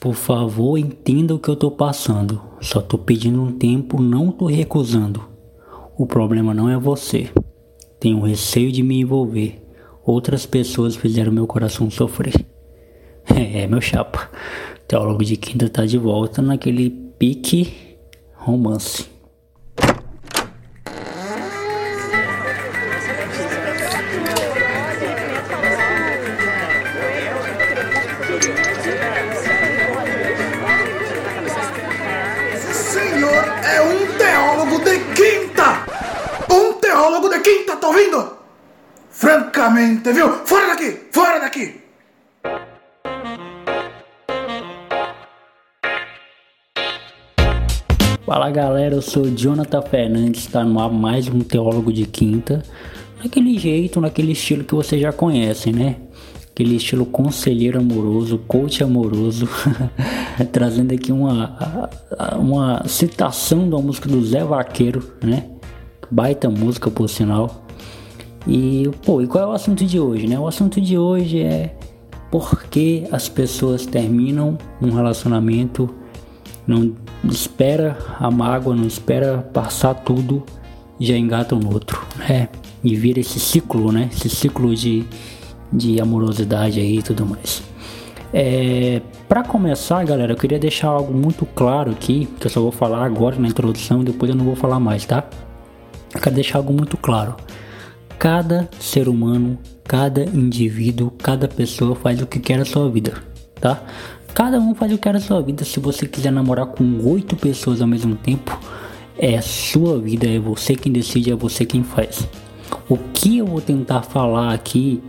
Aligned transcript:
Por 0.00 0.14
favor, 0.14 0.78
entenda 0.78 1.34
o 1.34 1.38
que 1.38 1.50
eu 1.50 1.56
tô 1.56 1.70
passando. 1.70 2.40
Só 2.58 2.80
tô 2.80 2.96
pedindo 2.96 3.42
um 3.42 3.52
tempo, 3.52 4.00
não 4.00 4.32
tô 4.32 4.46
recusando. 4.46 5.22
O 5.94 6.06
problema 6.06 6.54
não 6.54 6.70
é 6.70 6.78
você. 6.78 7.28
Tenho 8.00 8.22
receio 8.22 8.72
de 8.72 8.82
me 8.82 8.98
envolver. 8.98 9.62
Outras 10.02 10.46
pessoas 10.46 10.96
fizeram 10.96 11.30
meu 11.30 11.46
coração 11.46 11.90
sofrer. 11.90 12.32
É, 13.32 13.66
meu 13.66 13.80
chapa. 13.80 14.30
Teólogo 14.88 15.22
de 15.22 15.36
Quinta 15.36 15.68
tá 15.68 15.84
de 15.84 15.98
volta 15.98 16.40
naquele 16.40 16.90
pique 16.90 17.96
romance. 18.34 19.09
Francamente, 39.60 40.10
viu? 40.14 40.30
Fora 40.46 40.68
daqui! 40.68 40.98
Fora 41.12 41.38
daqui! 41.38 41.80
Fala 48.24 48.50
galera, 48.50 48.94
eu 48.94 49.02
sou 49.02 49.26
Jonathan 49.36 49.82
Fernandes, 49.82 50.44
está 50.44 50.64
no 50.64 50.80
ar 50.80 50.90
mais 50.90 51.28
um 51.28 51.40
Teólogo 51.40 51.92
de 51.92 52.06
Quinta. 52.06 52.62
Naquele 53.22 53.58
jeito, 53.58 54.00
naquele 54.00 54.32
estilo 54.32 54.64
que 54.64 54.74
vocês 54.74 54.98
já 54.98 55.12
conhecem, 55.12 55.74
né? 55.74 55.96
Aquele 56.50 56.76
estilo 56.76 57.04
conselheiro 57.04 57.80
amoroso, 57.80 58.38
coach 58.48 58.82
amoroso, 58.82 59.46
trazendo 60.52 60.94
aqui 60.94 61.12
uma, 61.12 61.90
uma 62.38 62.88
citação 62.88 63.68
da 63.68 63.76
música 63.76 64.08
do 64.08 64.24
Zé 64.24 64.42
Vaqueiro, 64.42 65.06
né? 65.22 65.50
Baita 66.10 66.48
música 66.48 66.90
por 66.90 67.10
sinal. 67.10 67.66
E, 68.46 68.90
pô, 69.04 69.20
e 69.20 69.26
qual 69.26 69.44
é 69.44 69.46
o 69.46 69.52
assunto 69.52 69.84
de 69.84 70.00
hoje, 70.00 70.26
né? 70.26 70.38
O 70.38 70.46
assunto 70.46 70.80
de 70.80 70.96
hoje 70.96 71.40
é 71.40 71.74
por 72.30 72.62
que 72.64 73.06
as 73.10 73.28
pessoas 73.28 73.84
terminam 73.84 74.56
um 74.80 74.90
relacionamento 74.90 75.92
não 76.66 76.94
espera 77.24 77.98
a 78.18 78.30
mágoa, 78.30 78.74
não 78.74 78.86
espera 78.86 79.38
passar 79.52 79.94
tudo 79.94 80.44
e 80.98 81.06
já 81.06 81.16
engata 81.16 81.54
no 81.56 81.72
outro, 81.72 82.00
né? 82.16 82.48
E 82.82 82.94
vira 82.94 83.20
esse 83.20 83.40
ciclo, 83.40 83.90
né? 83.90 84.08
Esse 84.12 84.28
ciclo 84.28 84.74
de, 84.74 85.04
de 85.72 86.00
amorosidade 86.00 86.80
aí 86.80 86.98
e 86.98 87.02
tudo 87.02 87.26
mais. 87.26 87.62
É, 88.32 89.02
para 89.28 89.42
começar, 89.42 90.04
galera, 90.04 90.32
eu 90.32 90.36
queria 90.36 90.58
deixar 90.58 90.88
algo 90.88 91.12
muito 91.12 91.44
claro 91.44 91.90
aqui, 91.90 92.28
que 92.38 92.46
eu 92.46 92.50
só 92.50 92.60
vou 92.60 92.70
falar 92.70 93.04
agora 93.04 93.36
na 93.36 93.48
introdução, 93.48 94.04
depois 94.04 94.30
eu 94.30 94.36
não 94.36 94.44
vou 94.44 94.54
falar 94.54 94.78
mais, 94.78 95.04
tá? 95.04 95.24
Eu 96.14 96.20
quero 96.20 96.34
deixar 96.34 96.58
algo 96.58 96.72
muito 96.72 96.96
claro. 96.96 97.34
Cada 98.20 98.68
ser 98.78 99.08
humano, 99.08 99.58
cada 99.82 100.22
indivíduo, 100.24 101.10
cada 101.10 101.48
pessoa 101.48 101.96
faz 101.96 102.20
o 102.20 102.26
que 102.26 102.38
quer 102.38 102.60
a 102.60 102.66
sua 102.66 102.86
vida, 102.90 103.14
tá? 103.58 103.82
Cada 104.34 104.60
um 104.60 104.74
faz 104.74 104.92
o 104.92 104.96
que 104.96 105.00
quer 105.00 105.16
a 105.16 105.20
sua 105.20 105.40
vida. 105.40 105.64
Se 105.64 105.80
você 105.80 106.06
quiser 106.06 106.30
namorar 106.30 106.66
com 106.66 107.00
oito 107.08 107.34
pessoas 107.34 107.80
ao 107.80 107.88
mesmo 107.88 108.14
tempo, 108.16 108.60
é 109.16 109.38
a 109.38 109.40
sua 109.40 109.98
vida, 109.98 110.28
é 110.28 110.38
você 110.38 110.76
quem 110.76 110.92
decide, 110.92 111.32
é 111.32 111.34
você 111.34 111.64
quem 111.64 111.82
faz. 111.82 112.28
O 112.90 112.98
que 112.98 113.38
eu 113.38 113.46
vou 113.46 113.62
tentar 113.62 114.02
falar 114.02 114.52
aqui 114.52 115.02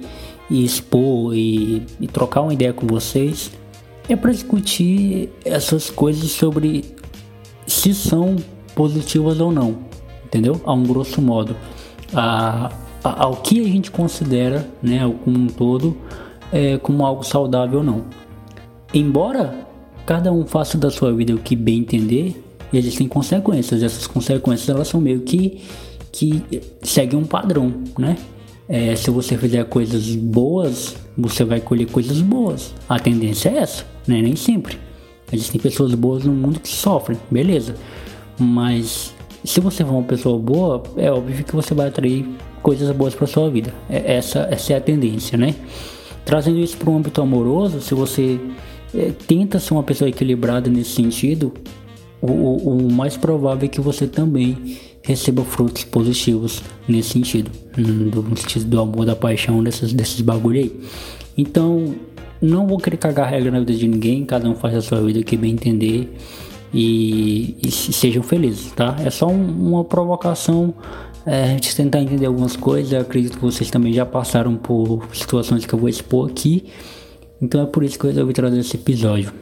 e 0.50 0.64
expor 0.64 1.36
e, 1.36 1.86
e 2.00 2.08
trocar 2.08 2.40
uma 2.44 2.54
ideia 2.54 2.72
com 2.72 2.88
vocês 2.88 3.52
é 4.08 4.16
para 4.16 4.32
discutir 4.32 5.30
essas 5.44 5.90
coisas 5.90 6.32
sobre 6.32 6.86
se 7.68 7.94
são 7.94 8.38
positivas 8.74 9.42
ou 9.42 9.52
não, 9.52 9.80
entendeu? 10.24 10.62
A 10.64 10.72
um 10.74 10.84
grosso 10.84 11.22
modo, 11.22 11.58
a, 12.14 12.72
ao 13.04 13.38
que 13.38 13.60
a 13.62 13.64
gente 13.64 13.90
considera, 13.92 14.68
né, 14.82 15.00
como 15.24 15.38
um 15.38 15.48
todo, 15.48 15.98
é, 16.52 16.78
como 16.78 17.06
algo 17.06 17.24
saudável 17.24 17.80
ou 17.80 17.86
não. 17.86 18.04
Embora 18.94 19.68
cada 20.06 20.32
um 20.32 20.46
faça 20.46 20.78
da 20.78 20.90
sua 20.90 21.14
vida 21.14 21.34
o 21.34 21.38
que 21.38 21.56
bem 21.56 21.80
entender, 21.80 22.44
existem 22.74 23.08
consequências. 23.08 23.82
Essas 23.82 24.08
consequências 24.08 24.70
elas 24.70 24.88
são 24.88 25.00
meio 25.00 25.22
que 25.22 25.62
que 26.12 26.44
seguem 26.84 27.18
um 27.18 27.24
padrão, 27.24 27.74
né? 27.98 28.18
É, 28.68 28.96
se 28.96 29.10
você 29.10 29.38
fizer 29.38 29.64
coisas 29.66 30.14
boas, 30.14 30.96
você 31.18 31.44
vai 31.46 31.62
colher 31.62 31.88
coisas 31.90 32.22
boas. 32.22 32.74
A 32.88 33.00
tendência 33.00 33.50
é 33.50 33.58
essa, 33.58 33.86
né? 34.06 34.22
Nem 34.22 34.36
sempre. 34.36 34.78
Existem 35.32 35.60
pessoas 35.60 35.94
boas 35.94 36.26
no 36.26 36.34
mundo 36.34 36.60
que 36.60 36.68
sofrem, 36.68 37.18
beleza. 37.30 37.76
Mas 38.38 39.14
se 39.44 39.60
você 39.62 39.86
for 39.86 39.94
uma 39.94 40.04
pessoa 40.04 40.38
boa, 40.38 40.84
é 40.98 41.10
óbvio 41.10 41.44
que 41.44 41.56
você 41.56 41.74
vai 41.74 41.88
atrair 41.88 42.26
coisas 42.62 42.90
boas 42.96 43.14
para 43.14 43.28
sua 43.28 43.50
vida. 43.50 43.74
É, 43.90 44.16
essa, 44.16 44.48
essa 44.52 44.74
é 44.74 44.78
a 44.78 44.82
tendência, 44.82 45.38
né? 45.38 45.56
Trazendo 46.26 46.60
isso 46.60 46.78
para 46.78 46.90
o 46.90 46.96
âmbito 46.96 47.22
amoroso, 47.22 47.82
se 47.82 47.94
você 47.94 48.40
é, 48.94 49.12
tenta 49.28 49.60
ser 49.60 49.74
uma 49.74 49.84
pessoa 49.84 50.10
equilibrada 50.10 50.70
nesse 50.70 50.92
sentido, 50.92 51.54
o, 52.22 52.32
o, 52.32 52.78
o, 52.78 52.92
mais 52.92 53.18
provável 53.18 53.66
é 53.66 53.68
que 53.68 53.82
você 53.82 54.06
também 54.06 54.78
receba 55.02 55.44
frutos 55.44 55.84
positivos 55.84 56.62
nesse 56.88 57.10
sentido, 57.10 57.50
no 57.76 58.38
sentido 58.38 58.66
do 58.66 58.80
amor, 58.80 59.06
da 59.06 59.16
paixão, 59.16 59.64
desses, 59.64 59.92
desses 59.92 60.22
bagulho 60.22 60.60
aí. 60.60 60.80
Então, 61.36 61.96
não 62.40 62.68
vou 62.68 62.78
querer 62.78 62.98
cagar 62.98 63.30
regra 63.30 63.50
na 63.50 63.60
vida 63.60 63.74
de 63.74 63.88
ninguém, 63.88 64.24
cada 64.24 64.48
um 64.48 64.56
faz 64.56 64.76
a 64.76 64.82
sua 64.82 65.02
vida 65.02 65.24
que 65.24 65.36
bem 65.36 65.54
entender 65.54 66.16
e, 66.74 67.58
e 67.62 67.72
sejam 67.72 68.22
felizes, 68.22 68.72
tá? 68.72 68.96
É 69.04 69.10
só 69.10 69.28
um, 69.28 69.70
uma 69.70 69.84
provocação 69.84 70.74
é, 71.26 71.56
de 71.56 71.76
tentar 71.76 72.02
entender 72.02 72.26
algumas 72.26 72.56
coisas. 72.56 72.92
Eu 72.92 73.02
acredito 73.02 73.38
que 73.38 73.44
vocês 73.44 73.70
também 73.70 73.94
já 73.94 74.06
passaram 74.06 74.56
por 74.56 75.08
situações 75.14 75.66
que 75.66 75.74
eu 75.74 75.80
vou 75.80 75.90
expor 75.90 76.30
aqui. 76.30 76.66
Então 77.42 77.62
é 77.62 77.66
por 77.66 77.84
isso 77.84 77.98
que 77.98 78.06
eu 78.06 78.10
resolvi 78.10 78.34
trazer 78.34 78.60
esse 78.60 78.76
episódio. 78.76 79.34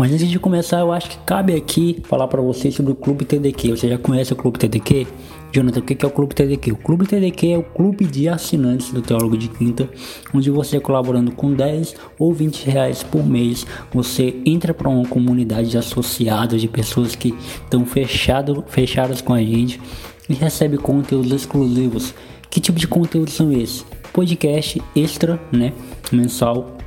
Mas 0.00 0.12
antes 0.12 0.30
de 0.30 0.38
começar, 0.38 0.80
eu 0.80 0.90
acho 0.92 1.10
que 1.10 1.18
cabe 1.26 1.54
aqui 1.54 2.00
falar 2.04 2.26
para 2.26 2.40
vocês 2.40 2.74
sobre 2.74 2.90
o 2.90 2.94
Clube 2.94 3.26
TDQ. 3.26 3.72
Você 3.72 3.86
já 3.86 3.98
conhece 3.98 4.32
o 4.32 4.36
Clube 4.36 4.58
TDQ? 4.58 5.06
Jonathan, 5.52 5.80
o 5.80 5.82
que 5.82 6.02
é 6.02 6.08
o 6.08 6.10
Clube 6.10 6.34
TDQ? 6.34 6.72
O 6.72 6.76
Clube 6.76 7.06
TDQ 7.06 7.48
é 7.48 7.58
o 7.58 7.62
clube 7.62 8.06
de 8.06 8.26
assinantes 8.26 8.90
do 8.92 9.02
Teólogo 9.02 9.36
de 9.36 9.48
Quinta, 9.48 9.90
onde 10.32 10.50
você 10.50 10.80
colaborando 10.80 11.32
com 11.32 11.52
10 11.52 11.96
ou 12.18 12.32
20 12.32 12.64
reais 12.64 13.02
por 13.02 13.22
mês, 13.22 13.66
você 13.92 14.40
entra 14.46 14.72
para 14.72 14.88
uma 14.88 15.06
comunidade 15.06 15.68
de 15.68 15.76
associados, 15.76 16.62
de 16.62 16.66
pessoas 16.68 17.14
que 17.14 17.34
estão 17.62 17.84
fechado, 17.84 18.64
fechadas 18.68 19.20
com 19.20 19.34
a 19.34 19.42
gente 19.42 19.78
e 20.30 20.32
recebe 20.32 20.78
conteúdos 20.78 21.30
exclusivos. 21.30 22.14
Que 22.48 22.58
tipo 22.58 22.78
de 22.78 22.88
conteúdo 22.88 23.30
são 23.30 23.52
esses? 23.52 23.84
Podcast 24.14 24.80
extra, 24.96 25.38
né, 25.52 25.74
mensal, 26.10 26.79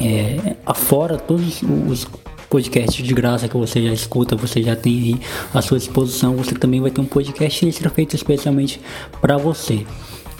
é, 0.00 0.56
afora 0.64 1.16
todos 1.16 1.62
os 1.62 2.06
podcasts 2.48 3.04
de 3.04 3.14
graça 3.14 3.48
que 3.48 3.56
você 3.56 3.82
já 3.82 3.92
escuta, 3.92 4.36
você 4.36 4.62
já 4.62 4.76
tem 4.76 4.92
aí 4.92 5.20
à 5.52 5.60
sua 5.60 5.78
disposição. 5.78 6.36
Você 6.36 6.54
também 6.54 6.80
vai 6.80 6.90
ter 6.90 7.00
um 7.00 7.06
podcast 7.06 7.66
extra 7.66 7.90
feito 7.90 8.14
especialmente 8.14 8.80
para 9.20 9.36
você. 9.36 9.84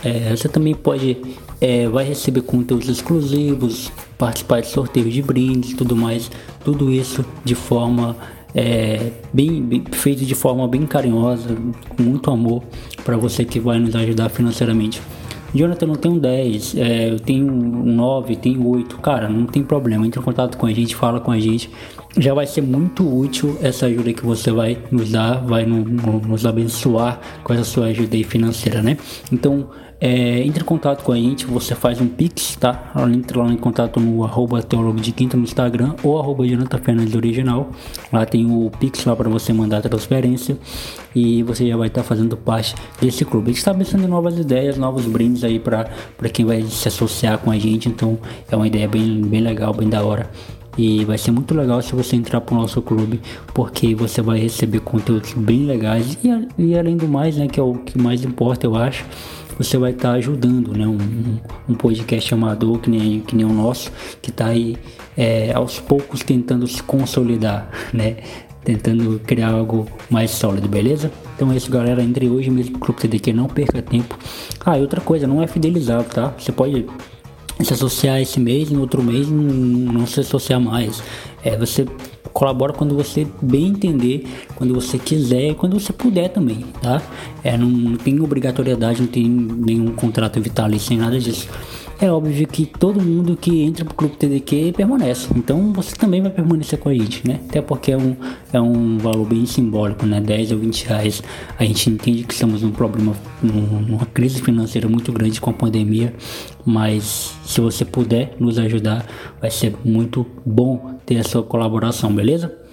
É, 0.04 0.36
você 0.36 0.48
também 0.48 0.74
pode 0.74 1.16
é, 1.60 1.88
vai 1.88 2.04
receber 2.04 2.42
conteúdos 2.42 2.88
exclusivos, 2.88 3.90
participar 4.18 4.60
de 4.60 4.68
sorteios 4.68 5.12
de 5.12 5.22
brindes, 5.22 5.74
tudo 5.74 5.96
mais, 5.96 6.30
tudo 6.62 6.92
isso 6.92 7.24
de 7.42 7.54
forma 7.54 8.16
é, 8.54 9.10
bem, 9.32 9.62
bem 9.62 9.84
feito 9.90 10.24
de 10.24 10.34
forma 10.34 10.68
bem 10.68 10.86
carinhosa, 10.86 11.56
com 11.88 12.02
muito 12.02 12.30
amor 12.30 12.62
para 13.04 13.16
você 13.16 13.44
que 13.44 13.58
vai 13.58 13.78
nos 13.78 13.96
ajudar 13.96 14.28
financeiramente. 14.28 15.00
Jonathan, 15.54 15.84
eu 15.84 15.88
não 15.88 15.94
tenho 15.94 16.18
10, 16.18 16.76
é, 16.76 17.10
eu 17.10 17.20
tenho 17.20 17.46
9, 17.52 18.36
tenho 18.36 18.66
8. 18.66 18.98
Cara, 18.98 19.28
não 19.28 19.46
tem 19.46 19.62
problema. 19.62 20.04
Entre 20.06 20.20
em 20.20 20.22
contato 20.22 20.58
com 20.58 20.66
a 20.66 20.72
gente, 20.72 20.96
fala 20.96 21.20
com 21.20 21.30
a 21.30 21.38
gente. 21.38 21.70
Já 22.18 22.34
vai 22.34 22.46
ser 22.46 22.60
muito 22.60 23.08
útil 23.08 23.56
essa 23.62 23.86
ajuda 23.86 24.12
que 24.12 24.24
você 24.24 24.50
vai 24.50 24.78
nos 24.90 25.12
dar, 25.12 25.44
vai 25.44 25.64
no, 25.64 25.84
no, 25.84 26.20
nos 26.20 26.44
abençoar 26.44 27.20
com 27.42 27.52
essa 27.52 27.64
sua 27.64 27.86
ajuda 27.86 28.16
financeira, 28.24 28.82
né? 28.82 28.96
Então, 29.32 29.70
é, 30.04 30.42
entre 30.46 30.62
em 30.62 30.66
contato 30.66 31.02
com 31.02 31.12
a 31.12 31.16
gente, 31.16 31.46
você 31.46 31.74
faz 31.74 31.98
um 31.98 32.06
pix, 32.06 32.56
tá? 32.56 32.92
Entre 33.10 33.38
lá 33.38 33.50
em 33.50 33.56
contato 33.56 33.98
no 33.98 34.22
arroba 34.22 34.62
teólogo 34.62 35.00
de 35.00 35.10
quinta 35.12 35.34
no 35.34 35.44
Instagram 35.44 35.94
ou 36.02 36.20
arroba 36.20 36.46
Jonathan 36.46 36.76
Fernandes 36.76 37.14
Original. 37.14 37.70
Lá 38.12 38.26
tem 38.26 38.44
o 38.44 38.70
pix 38.78 39.02
lá 39.06 39.16
para 39.16 39.30
você 39.30 39.50
mandar 39.50 39.78
a 39.78 39.80
transferência 39.80 40.58
e 41.16 41.42
você 41.42 41.66
já 41.66 41.74
vai 41.78 41.88
estar 41.88 42.02
tá 42.02 42.06
fazendo 42.06 42.36
parte 42.36 42.74
desse 43.00 43.24
clube. 43.24 43.46
A 43.46 43.48
gente 43.48 43.60
está 43.60 43.72
pensando 43.72 44.04
em 44.04 44.06
novas 44.06 44.38
ideias, 44.38 44.76
novos 44.76 45.06
brindes 45.06 45.42
aí 45.42 45.58
para 45.58 45.88
quem 46.30 46.44
vai 46.44 46.60
se 46.64 46.86
associar 46.86 47.38
com 47.38 47.50
a 47.50 47.58
gente. 47.58 47.88
Então 47.88 48.18
é 48.50 48.54
uma 48.54 48.66
ideia 48.66 48.86
bem, 48.86 49.22
bem 49.22 49.40
legal, 49.40 49.72
bem 49.72 49.88
da 49.88 50.04
hora. 50.04 50.28
E 50.76 51.02
vai 51.06 51.16
ser 51.16 51.30
muito 51.30 51.54
legal 51.54 51.80
se 51.80 51.94
você 51.94 52.14
entrar 52.14 52.42
para 52.42 52.54
o 52.54 52.58
nosso 52.58 52.82
clube, 52.82 53.22
porque 53.54 53.94
você 53.94 54.20
vai 54.20 54.38
receber 54.38 54.80
conteúdos 54.80 55.32
bem 55.32 55.64
legais 55.64 56.18
e, 56.22 56.28
e 56.58 56.78
além 56.78 56.96
do 56.96 57.08
mais, 57.08 57.36
né, 57.36 57.46
que 57.46 57.58
é 57.58 57.62
o 57.62 57.74
que 57.74 57.96
mais 57.96 58.24
importa, 58.24 58.66
eu 58.66 58.74
acho, 58.74 59.04
você 59.58 59.78
vai 59.78 59.92
estar 59.92 60.10
tá 60.10 60.14
ajudando, 60.14 60.76
né? 60.76 60.86
Um, 60.86 61.38
um, 61.68 61.74
podcast 61.74 62.32
amador 62.34 62.78
que 62.78 62.90
nem, 62.90 63.20
que 63.20 63.36
nem 63.36 63.44
o 63.44 63.52
nosso, 63.52 63.90
que 64.20 64.30
está 64.30 64.46
aí 64.46 64.76
é, 65.16 65.52
aos 65.52 65.78
poucos 65.78 66.22
tentando 66.22 66.66
se 66.66 66.82
consolidar, 66.82 67.70
né? 67.92 68.16
Tentando 68.64 69.20
criar 69.26 69.50
algo 69.50 69.86
mais 70.08 70.30
sólido, 70.30 70.68
beleza? 70.68 71.12
Então 71.36 71.52
é 71.52 71.56
isso, 71.56 71.70
galera. 71.70 72.02
Entre 72.02 72.28
hoje 72.28 72.50
mesmo 72.50 72.78
pro 72.78 72.94
Clube 72.94 73.00
TDQ, 73.02 73.32
não 73.32 73.46
perca 73.46 73.82
tempo. 73.82 74.18
Ah, 74.64 74.78
e 74.78 74.82
outra 74.82 75.00
coisa, 75.00 75.26
não 75.26 75.42
é 75.42 75.46
fidelizado, 75.46 76.04
tá? 76.04 76.34
Você 76.38 76.50
pode 76.50 76.86
se 77.62 77.72
associar 77.72 78.20
esse 78.20 78.40
mês, 78.40 78.70
no 78.70 78.80
outro 78.80 79.02
mês 79.02 79.28
não 79.28 80.06
se 80.06 80.20
associar 80.20 80.60
mais. 80.60 81.02
É, 81.44 81.56
você 81.56 81.86
colabora 82.34 82.72
quando 82.72 82.94
você 82.94 83.26
bem 83.40 83.68
entender, 83.68 84.26
quando 84.56 84.74
você 84.74 84.98
quiser, 84.98 85.54
quando 85.54 85.78
você 85.78 85.92
puder 85.92 86.28
também, 86.28 86.66
tá? 86.82 87.00
É, 87.42 87.56
não, 87.56 87.68
não 87.68 87.96
tem 87.96 88.20
obrigatoriedade, 88.20 89.00
não 89.00 89.08
tem 89.08 89.24
nenhum 89.24 89.94
contrato 89.94 90.40
vitalício, 90.40 90.88
sem 90.88 90.98
nada 90.98 91.18
disso 91.18 91.48
é 92.00 92.10
óbvio 92.10 92.46
que 92.46 92.66
todo 92.66 93.00
mundo 93.00 93.36
que 93.36 93.62
entra 93.62 93.84
pro 93.84 93.94
clube 93.94 94.16
TDQ 94.16 94.72
permanece. 94.76 95.28
Então 95.34 95.72
você 95.72 95.94
também 95.94 96.20
vai 96.20 96.30
permanecer 96.30 96.78
com 96.78 96.88
a 96.88 96.94
gente, 96.94 97.26
né? 97.26 97.40
Até 97.48 97.62
porque 97.62 97.92
é 97.92 97.96
um, 97.96 98.16
é 98.52 98.60
um 98.60 98.98
valor 98.98 99.26
bem 99.26 99.46
simbólico, 99.46 100.04
né? 100.04 100.20
10 100.20 100.52
ou 100.52 100.58
20 100.58 100.86
reais. 100.86 101.22
A 101.58 101.64
gente 101.64 101.90
entende 101.90 102.24
que 102.24 102.34
estamos 102.34 102.62
num 102.62 102.72
problema, 102.72 103.14
numa 103.42 104.06
crise 104.06 104.42
financeira 104.42 104.88
muito 104.88 105.12
grande 105.12 105.40
com 105.40 105.50
a 105.50 105.54
pandemia. 105.54 106.14
Mas 106.64 107.34
se 107.44 107.60
você 107.60 107.84
puder 107.84 108.34
nos 108.38 108.58
ajudar, 108.58 109.06
vai 109.40 109.50
ser 109.50 109.74
muito 109.84 110.26
bom 110.44 110.94
ter 111.04 111.18
a 111.18 111.24
sua 111.24 111.42
colaboração, 111.42 112.12
beleza? 112.12 112.63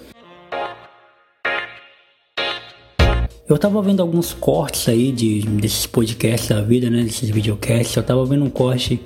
Eu 3.52 3.58
tava 3.58 3.82
vendo 3.82 4.00
alguns 4.00 4.32
cortes 4.32 4.88
aí 4.88 5.12
de, 5.12 5.42
desses 5.42 5.84
podcasts 5.84 6.48
da 6.48 6.62
vida, 6.62 6.88
né? 6.88 7.02
Desses 7.02 7.28
videocasts. 7.28 7.94
Eu 7.94 8.02
tava 8.02 8.24
vendo 8.24 8.46
um 8.46 8.48
corte 8.48 8.98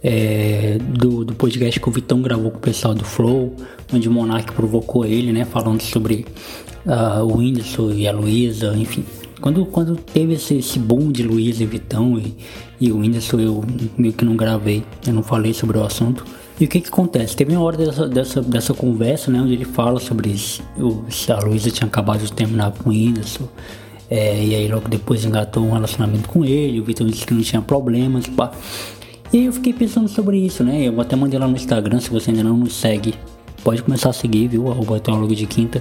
é, 0.00 0.78
do, 0.78 1.24
do 1.24 1.34
podcast 1.34 1.80
que 1.80 1.88
o 1.88 1.90
Vitão 1.90 2.22
gravou 2.22 2.52
com 2.52 2.58
o 2.58 2.60
pessoal 2.60 2.94
do 2.94 3.04
Flow, 3.04 3.52
onde 3.92 4.08
o 4.08 4.12
Monark 4.12 4.52
provocou 4.52 5.04
ele, 5.04 5.32
né? 5.32 5.44
Falando 5.44 5.82
sobre 5.82 6.24
uh, 6.86 7.24
o 7.24 7.38
Whindersson 7.38 7.90
e 7.90 8.06
a 8.06 8.12
Luísa, 8.12 8.72
enfim. 8.76 9.04
Quando, 9.40 9.66
quando 9.66 9.96
teve 9.96 10.34
esse, 10.34 10.54
esse 10.58 10.78
boom 10.78 11.10
de 11.10 11.24
Luísa 11.24 11.64
e 11.64 11.66
Vitão 11.66 12.16
e, 12.16 12.36
e 12.80 12.92
o 12.92 12.98
Whindersson, 12.98 13.40
eu 13.40 13.64
meio 13.98 14.14
que 14.14 14.24
não 14.24 14.36
gravei, 14.36 14.84
eu 15.04 15.12
não 15.12 15.24
falei 15.24 15.52
sobre 15.52 15.78
o 15.78 15.82
assunto. 15.82 16.24
E 16.60 16.66
o 16.66 16.68
que 16.68 16.80
que 16.80 16.88
acontece? 16.90 17.34
Teve 17.34 17.56
uma 17.56 17.64
hora 17.64 17.76
dessa, 17.76 18.06
dessa, 18.06 18.40
dessa 18.40 18.72
conversa, 18.72 19.32
né, 19.32 19.40
onde 19.40 19.54
ele 19.54 19.64
fala 19.64 19.98
sobre 19.98 20.28
isso, 20.28 20.62
se 21.08 21.32
a 21.32 21.40
Luísa 21.40 21.70
tinha 21.70 21.88
acabado 21.88 22.20
de 22.22 22.32
terminar 22.32 22.70
com 22.70 22.90
o 22.90 22.92
Whindersson, 22.92 23.48
é, 24.10 24.42
e 24.42 24.54
aí 24.54 24.68
logo 24.68 24.88
depois 24.88 25.24
engatou 25.24 25.62
um 25.64 25.72
relacionamento 25.72 26.28
com 26.28 26.44
ele, 26.44 26.80
o 26.80 26.84
Vitor 26.84 27.06
disse 27.06 27.24
que 27.24 27.32
não 27.32 27.42
tinha 27.42 27.62
problemas, 27.62 28.26
pá. 28.26 28.50
E 29.32 29.38
aí 29.38 29.44
eu 29.44 29.52
fiquei 29.52 29.72
pensando 29.72 30.08
sobre 30.08 30.36
isso, 30.38 30.64
né, 30.64 30.88
eu 30.88 31.00
até 31.00 31.14
mandei 31.14 31.38
lá 31.38 31.46
no 31.46 31.54
Instagram, 31.54 32.00
se 32.00 32.10
você 32.10 32.30
ainda 32.30 32.42
não 32.42 32.56
nos 32.56 32.74
segue, 32.74 33.14
pode 33.62 33.82
começar 33.82 34.10
a 34.10 34.12
seguir, 34.12 34.48
viu, 34.48 34.66
o 34.66 35.00
Teólogo 35.00 35.34
de 35.34 35.46
Quinta. 35.46 35.80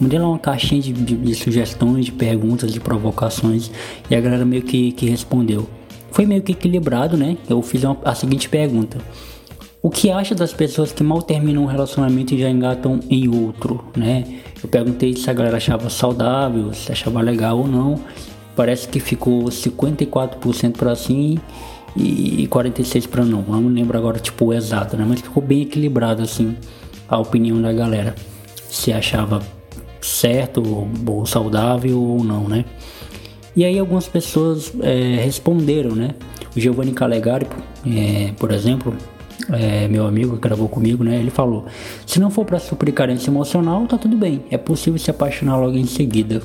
Mandei 0.00 0.18
lá 0.18 0.28
uma 0.28 0.38
caixinha 0.38 0.80
de, 0.80 0.92
de, 0.92 1.16
de, 1.16 1.34
sugestões, 1.34 2.06
de 2.06 2.12
perguntas, 2.12 2.72
de 2.72 2.80
provocações, 2.80 3.70
e 4.10 4.14
a 4.14 4.20
galera 4.20 4.44
meio 4.46 4.62
que, 4.62 4.92
que 4.92 5.06
respondeu. 5.10 5.68
Foi 6.10 6.24
meio 6.24 6.40
que 6.40 6.52
equilibrado, 6.52 7.16
né, 7.16 7.36
eu 7.48 7.60
fiz 7.60 7.84
uma, 7.84 7.98
a 8.04 8.14
seguinte 8.14 8.48
pergunta 8.48 8.96
o 9.86 9.88
que 9.88 10.10
acha 10.10 10.34
das 10.34 10.52
pessoas 10.52 10.90
que 10.90 11.04
mal 11.04 11.22
terminam 11.22 11.62
um 11.62 11.66
relacionamento 11.66 12.34
e 12.34 12.40
já 12.40 12.50
engatam 12.50 12.98
em 13.08 13.28
outro, 13.28 13.84
né? 13.96 14.24
Eu 14.60 14.68
perguntei 14.68 15.14
se 15.14 15.30
a 15.30 15.32
galera 15.32 15.58
achava 15.58 15.88
saudável, 15.88 16.74
se 16.74 16.90
achava 16.90 17.20
legal 17.20 17.58
ou 17.60 17.68
não. 17.68 17.94
Parece 18.56 18.88
que 18.88 18.98
ficou 18.98 19.44
54% 19.44 20.72
para 20.76 20.96
sim 20.96 21.38
e 21.94 22.48
46 22.48 23.06
para 23.06 23.24
não. 23.24 23.42
Não 23.42 23.68
lembro 23.68 23.96
agora 23.96 24.18
tipo 24.18 24.46
o 24.46 24.52
exato, 24.52 24.96
né? 24.96 25.06
Mas 25.08 25.20
ficou 25.20 25.40
bem 25.40 25.62
equilibrado 25.62 26.20
assim 26.20 26.56
a 27.08 27.20
opinião 27.20 27.62
da 27.62 27.72
galera. 27.72 28.12
Se 28.68 28.92
achava 28.92 29.40
certo 30.00 30.64
ou 31.06 31.24
saudável 31.26 32.02
ou 32.02 32.24
não, 32.24 32.48
né? 32.48 32.64
E 33.54 33.64
aí 33.64 33.78
algumas 33.78 34.08
pessoas 34.08 34.72
é, 34.80 35.20
responderam, 35.22 35.94
né? 35.94 36.16
O 36.56 36.58
Giovanni 36.60 36.90
Calegari, 36.90 37.46
é, 37.86 38.32
por 38.36 38.50
exemplo, 38.50 38.92
é, 39.52 39.86
meu 39.88 40.06
amigo 40.06 40.34
que 40.36 40.42
gravou 40.42 40.68
comigo, 40.68 41.04
né? 41.04 41.18
Ele 41.18 41.30
falou: 41.30 41.66
se 42.06 42.18
não 42.18 42.30
for 42.30 42.44
para 42.44 42.58
suprir 42.58 42.92
carência 42.92 43.30
emocional, 43.30 43.86
tá 43.86 43.96
tudo 43.96 44.16
bem. 44.16 44.44
É 44.50 44.58
possível 44.58 44.98
se 44.98 45.10
apaixonar 45.10 45.56
logo 45.56 45.76
em 45.76 45.86
seguida. 45.86 46.42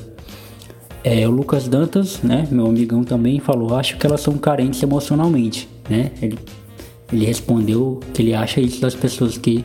É, 1.04 1.26
o 1.26 1.30
Lucas 1.30 1.66
Dantas, 1.66 2.22
né? 2.22 2.46
Meu 2.50 2.66
amigão 2.66 3.02
também 3.02 3.40
falou: 3.40 3.74
acho 3.74 3.96
que 3.96 4.06
elas 4.06 4.20
são 4.20 4.38
carentes 4.38 4.82
emocionalmente, 4.82 5.68
né? 5.88 6.12
Ele, 6.20 6.38
ele 7.12 7.24
respondeu 7.24 8.00
que 8.14 8.22
ele 8.22 8.34
acha 8.34 8.60
isso 8.60 8.80
das 8.80 8.94
pessoas 8.94 9.36
que 9.36 9.64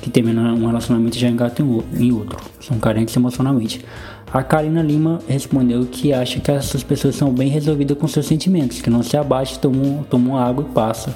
que 0.00 0.20
um 0.20 0.66
relacionamento 0.66 1.18
já 1.18 1.28
engatam 1.28 1.82
em 1.92 2.12
outro. 2.12 2.38
São 2.60 2.78
carentes 2.78 3.14
emocionalmente. 3.16 3.84
A 4.32 4.42
Karina 4.44 4.80
Lima 4.80 5.18
respondeu 5.28 5.86
que 5.86 6.12
acha 6.12 6.38
que 6.38 6.50
essas 6.50 6.84
pessoas 6.84 7.16
são 7.16 7.32
bem 7.32 7.48
resolvidas 7.48 7.98
com 7.98 8.06
seus 8.06 8.26
sentimentos, 8.26 8.80
que 8.80 8.88
não 8.88 9.02
se 9.02 9.16
abate, 9.16 9.58
tomam, 9.58 10.04
tomam 10.08 10.38
água 10.38 10.64
e 10.68 10.72
passa 10.72 11.14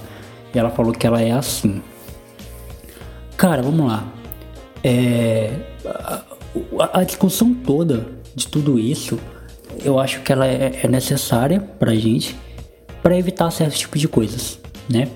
e 0.54 0.58
ela 0.58 0.70
falou 0.70 0.92
que 0.92 1.06
ela 1.06 1.20
é 1.20 1.32
assim. 1.32 1.82
Cara, 3.36 3.62
vamos 3.62 3.86
lá. 3.86 4.06
É, 4.84 5.50
a, 5.84 7.00
a, 7.00 7.04
discussão 7.04 7.54
toda 7.54 8.06
de 8.34 8.46
tudo 8.46 8.78
isso, 8.78 9.18
eu 9.84 9.98
acho 9.98 10.20
que 10.22 10.32
ela 10.32 10.46
é, 10.46 10.80
é 10.82 10.88
necessária 10.88 11.60
pra 11.60 11.94
gente 11.94 12.36
para 13.02 13.16
evitar 13.16 13.50
certos 13.50 13.78
tipos 13.78 14.00
de 14.00 14.08
coisas, 14.08 14.58
né? 14.88 15.08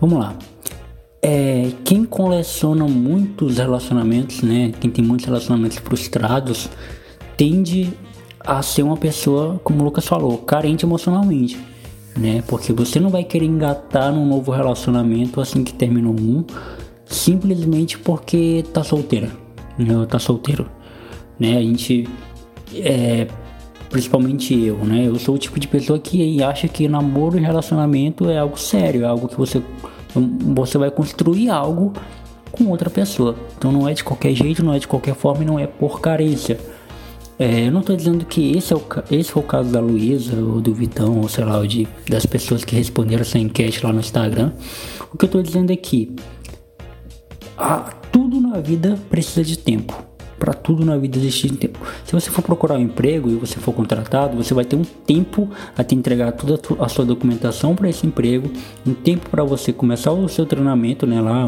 Vamos 0.00 0.18
lá. 0.18 0.34
É, 1.20 1.72
quem 1.84 2.04
coleciona 2.04 2.86
muitos 2.86 3.58
relacionamentos, 3.58 4.42
né? 4.42 4.72
Quem 4.80 4.90
tem 4.90 5.04
muitos 5.04 5.26
relacionamentos 5.26 5.78
frustrados, 5.78 6.68
tende 7.36 7.92
a 8.40 8.62
ser 8.62 8.82
uma 8.82 8.96
pessoa, 8.96 9.60
como 9.64 9.80
o 9.80 9.84
Lucas 9.84 10.06
falou, 10.06 10.38
carente 10.38 10.84
emocionalmente 10.84 11.58
né? 12.16 12.42
Porque 12.46 12.72
você 12.72 13.00
não 13.00 13.10
vai 13.10 13.24
querer 13.24 13.46
engatar 13.46 14.12
num 14.12 14.26
novo 14.26 14.52
relacionamento 14.52 15.40
assim 15.40 15.64
que 15.64 15.72
terminou 15.72 16.14
um, 16.14 16.44
simplesmente 17.04 17.98
porque 17.98 18.64
tá 18.72 18.82
solteira, 18.82 19.30
né? 19.78 20.06
Tá 20.08 20.18
solteiro, 20.18 20.66
né? 21.38 21.56
A 21.56 21.62
gente 21.62 22.08
é 22.74 23.26
principalmente 23.90 24.58
eu, 24.58 24.76
né? 24.78 25.06
Eu 25.06 25.16
sou 25.20 25.36
o 25.36 25.38
tipo 25.38 25.60
de 25.60 25.68
pessoa 25.68 25.98
que 25.98 26.42
acha 26.42 26.66
que 26.66 26.88
namoro 26.88 27.38
e 27.38 27.40
relacionamento 27.40 28.28
é 28.28 28.38
algo 28.38 28.58
sério, 28.58 29.04
é 29.04 29.06
algo 29.06 29.28
que 29.28 29.36
você 29.36 29.62
você 30.54 30.78
vai 30.78 30.90
construir 30.90 31.48
algo 31.48 31.92
com 32.50 32.66
outra 32.66 32.88
pessoa. 32.88 33.36
Então 33.56 33.72
não 33.72 33.88
é 33.88 33.94
de 33.94 34.04
qualquer 34.04 34.34
jeito, 34.34 34.64
não 34.64 34.72
é 34.72 34.78
de 34.78 34.86
qualquer 34.86 35.14
forma 35.14 35.42
e 35.42 35.46
não 35.46 35.58
é 35.58 35.66
por 35.66 36.00
carência. 36.00 36.58
É, 37.38 37.66
eu 37.66 37.72
não 37.72 37.80
estou 37.80 37.96
dizendo 37.96 38.24
que 38.24 38.56
esse, 38.56 38.72
é 38.72 38.76
o, 38.76 38.82
esse 39.10 39.32
foi 39.32 39.42
o 39.42 39.46
caso 39.46 39.70
da 39.70 39.80
Luísa 39.80 40.36
ou 40.36 40.60
do 40.60 40.72
Vitão, 40.72 41.20
ou 41.20 41.28
sei 41.28 41.44
lá, 41.44 41.64
de, 41.66 41.88
das 42.08 42.24
pessoas 42.24 42.64
que 42.64 42.76
responderam 42.76 43.22
essa 43.22 43.38
enquete 43.38 43.84
lá 43.84 43.92
no 43.92 44.00
Instagram. 44.00 44.52
O 45.12 45.18
que 45.18 45.24
eu 45.24 45.26
estou 45.26 45.42
dizendo 45.42 45.72
é 45.72 45.76
que 45.76 46.14
a, 47.56 47.92
tudo 48.12 48.40
na 48.40 48.60
vida 48.60 48.98
precisa 49.10 49.42
de 49.42 49.58
tempo. 49.58 50.00
Para 50.38 50.52
tudo 50.52 50.84
na 50.84 50.96
vida 50.96 51.16
existe 51.18 51.48
tempo. 51.56 51.78
Se 52.04 52.12
você 52.12 52.30
for 52.30 52.42
procurar 52.42 52.74
um 52.74 52.82
emprego 52.82 53.30
e 53.30 53.34
você 53.34 53.58
for 53.58 53.72
contratado, 53.72 54.36
você 54.36 54.52
vai 54.52 54.64
ter 54.64 54.76
um 54.76 54.84
tempo 54.84 55.48
a 55.76 55.82
te 55.82 55.94
entregar 55.94 56.32
toda 56.32 56.60
a 56.80 56.88
sua 56.88 57.04
documentação 57.04 57.74
para 57.74 57.88
esse 57.88 58.06
emprego, 58.06 58.50
um 58.86 58.92
tempo 58.92 59.30
para 59.30 59.42
você 59.42 59.72
começar 59.72 60.12
o 60.12 60.28
seu 60.28 60.44
treinamento 60.44 61.06
né, 61.06 61.20
lá, 61.20 61.46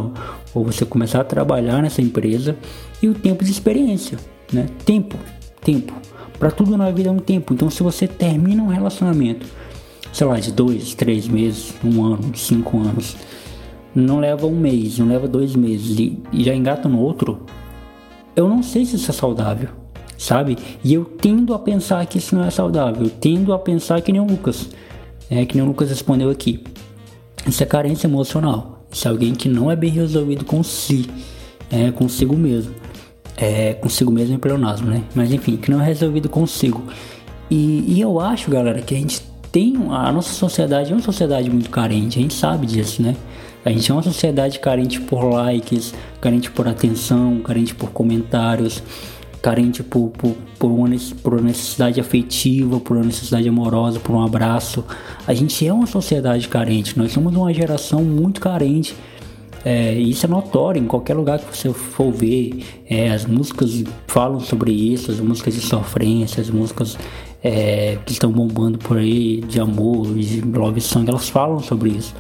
ou 0.55 0.65
você 0.65 0.85
começar 0.85 1.21
a 1.21 1.25
trabalhar 1.25 1.83
nessa 1.83 2.01
empresa, 2.01 2.57
e 3.03 3.09
o 3.09 3.15
tempo 3.15 3.45
de 3.45 3.51
experiência. 3.51 4.19
Né? 4.53 4.67
Tempo 4.85 5.19
tempo. 5.67 5.93
Para 6.39 6.53
tudo 6.53 6.77
na 6.77 6.91
vida 6.93 7.09
é 7.09 7.13
um 7.13 7.19
tempo. 7.19 7.53
Então, 7.53 7.69
se 7.69 7.83
você 7.83 8.07
termina 8.07 8.63
um 8.63 8.69
relacionamento, 8.69 9.47
sei 10.13 10.27
lá, 10.27 10.39
de 10.39 10.53
dois, 10.53 10.95
três 10.95 11.27
meses, 11.27 11.75
um 11.85 12.05
ano, 12.05 12.31
cinco 12.37 12.79
anos, 12.79 13.17
não 13.93 14.21
leva 14.21 14.47
um 14.47 14.55
mês, 14.55 14.99
não 14.99 15.09
leva 15.09 15.27
dois 15.27 15.57
meses 15.57 15.99
e, 15.99 16.23
já 16.45 16.55
engata 16.55 16.89
no 16.89 17.01
outro, 17.01 17.43
eu 18.37 18.49
não 18.49 18.63
sei 18.63 18.85
se 18.85 18.95
isso 18.95 19.11
é 19.11 19.15
saudável, 19.15 19.71
sabe? 20.17 20.57
E 20.85 20.95
eu 20.95 21.05
tendo 21.05 21.53
a 21.53 21.59
pensar 21.59 22.07
que 22.07 22.19
isso 22.19 22.37
não 22.37 22.45
é 22.45 22.51
saudável. 22.51 23.05
Eu 23.05 23.11
tendo 23.11 23.53
a 23.53 23.59
pensar 23.59 24.01
que 24.03 24.13
nem 24.13 24.21
o 24.21 24.27
Lucas, 24.27 24.69
é 25.29 25.45
que 25.45 25.57
nem 25.57 25.65
o 25.65 25.69
Lucas 25.69 25.89
respondeu 25.89 26.31
aqui. 26.31 26.63
Isso 27.47 27.63
é 27.63 27.67
carência 27.67 28.07
emocional. 28.07 28.87
Isso 28.93 29.09
é 29.09 29.11
alguém 29.11 29.35
que 29.35 29.49
não 29.49 29.71
é 29.71 29.75
bem 29.75 29.91
resolvido 29.91 30.45
com 30.45 30.63
si, 30.63 31.09
é 31.71 31.91
consigo 31.91 32.37
mesmo 32.37 32.86
é, 33.37 33.75
consigo 33.75 34.11
mesmo 34.11 34.35
em 34.35 34.39
pleonasmo, 34.39 34.89
né? 34.89 35.03
Mas 35.15 35.33
enfim, 35.33 35.57
que 35.57 35.71
não 35.71 35.81
é 35.81 35.85
resolvido 35.85 36.29
consigo. 36.29 36.83
E, 37.51 37.85
e, 37.87 38.01
eu 38.01 38.19
acho, 38.21 38.51
galera, 38.51 38.81
que 38.81 38.95
a 38.95 38.99
gente 38.99 39.23
tem. 39.53 39.77
A 39.91 40.11
nossa 40.11 40.33
sociedade 40.33 40.91
é 40.91 40.95
uma 40.95 41.03
sociedade 41.03 41.51
muito 41.51 41.71
carente, 41.71 42.19
a 42.19 42.23
gente 42.23 42.35
sabe 42.35 42.67
disso, 42.67 43.03
né? 43.03 43.15
A 43.65 43.71
gente 43.71 43.91
é 43.91 43.95
uma 43.95 44.03
sociedade 44.03 44.59
carente 44.61 45.01
por 45.01 45.25
likes, 45.25 45.93
carente 46.21 46.51
por 46.51 46.69
atenção, 46.69 47.41
carente 47.41 47.75
por 47.75 47.91
comentários, 47.91 48.83
carente 49.43 49.83
por, 49.83 50.11
por, 50.11 50.37
por, 50.59 50.71
uma, 50.71 50.89
por 51.23 51.35
uma 51.35 51.43
necessidade 51.43 52.01
afetiva, 52.01 52.79
por 52.79 52.97
uma 52.97 53.07
necessidade 53.07 53.49
amorosa, 53.49 53.99
por 53.99 54.15
um 54.15 54.23
abraço. 54.23 54.85
A 55.27 55.35
gente 55.35 55.67
é 55.67 55.73
uma 55.73 55.87
sociedade 55.87 56.49
carente, 56.49 56.97
nós 56.97 57.13
somos 57.13 57.35
uma 57.35 57.53
geração 57.53 58.03
muito 58.03 58.41
carente. 58.41 58.95
É, 59.69 59.95
isso 59.95 60.25
é 60.25 60.29
notório 60.29 60.81
em 60.81 60.87
qualquer 60.87 61.15
lugar 61.15 61.41
que 61.41 61.57
você 61.57 61.73
for 61.73 62.13
ver. 62.13 62.65
É, 62.89 63.11
as 63.11 63.27
músicas 63.27 63.83
falam 64.07 64.39
sobre 64.39 64.71
isso, 64.71 65.11
as 65.11 65.19
músicas 65.19 65.55
de 65.55 65.61
sofrência, 65.61 66.41
as 66.41 66.49
músicas 66.49 66.97
é, 67.43 67.99
que 68.07 68.13
estão 68.13 68.31
bombando 68.31 68.79
por 68.79 68.97
aí 68.97 69.41
de 69.41 69.59
amor, 69.59 70.15
de 70.15 70.41
love 70.41 70.81
song, 70.81 71.11
elas 71.11 71.29
falam 71.29 71.59
sobre 71.59 71.91
isso 71.91 72.15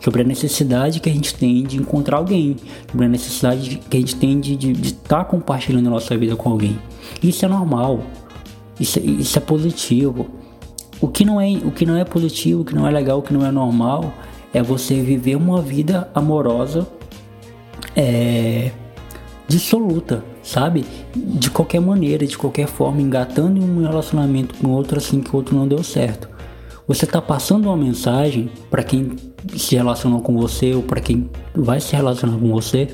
sobre 0.00 0.20
a 0.20 0.24
necessidade 0.24 1.00
que 1.00 1.08
a 1.08 1.12
gente 1.12 1.34
tem 1.34 1.62
de 1.62 1.78
encontrar 1.78 2.18
alguém, 2.18 2.56
sobre 2.90 3.06
a 3.06 3.08
necessidade 3.08 3.80
que 3.88 3.96
a 3.96 4.00
gente 4.00 4.14
tem 4.16 4.38
de 4.38 4.70
estar 4.72 5.20
tá 5.20 5.24
compartilhando 5.24 5.86
a 5.86 5.90
nossa 5.90 6.14
vida 6.14 6.36
com 6.36 6.50
alguém. 6.50 6.78
Isso 7.22 7.42
é 7.42 7.48
normal, 7.48 8.02
isso, 8.78 9.00
isso 9.00 9.38
é 9.38 9.40
positivo. 9.40 10.28
O 11.00 11.08
que, 11.08 11.24
não 11.24 11.40
é, 11.40 11.48
o 11.64 11.70
que 11.70 11.86
não 11.86 11.96
é 11.96 12.04
positivo, 12.04 12.60
o 12.60 12.64
que 12.66 12.74
não 12.74 12.86
é 12.86 12.90
legal, 12.90 13.20
o 13.20 13.22
que 13.22 13.32
não 13.32 13.46
é 13.46 13.50
normal 13.50 14.12
é 14.54 14.62
você 14.62 15.00
viver 15.00 15.34
uma 15.36 15.60
vida 15.60 16.08
amorosa 16.14 16.86
é, 17.96 18.70
dissoluta, 19.48 20.24
sabe? 20.42 20.86
De 21.14 21.50
qualquer 21.50 21.80
maneira, 21.80 22.26
de 22.26 22.38
qualquer 22.38 22.68
forma, 22.68 23.02
engatando 23.02 23.58
em 23.58 23.62
um 23.62 23.82
relacionamento 23.82 24.54
com 24.54 24.68
outro 24.68 24.98
assim 24.98 25.20
que 25.20 25.30
o 25.30 25.36
outro 25.36 25.56
não 25.56 25.66
deu 25.66 25.82
certo. 25.82 26.28
Você 26.86 27.04
está 27.04 27.20
passando 27.20 27.66
uma 27.66 27.76
mensagem 27.76 28.50
para 28.70 28.84
quem 28.84 29.16
se 29.56 29.74
relacionou 29.74 30.20
com 30.20 30.36
você 30.36 30.74
ou 30.74 30.82
para 30.82 31.00
quem 31.00 31.30
vai 31.54 31.80
se 31.80 31.96
relacionar 31.96 32.38
com 32.38 32.50
você 32.50 32.88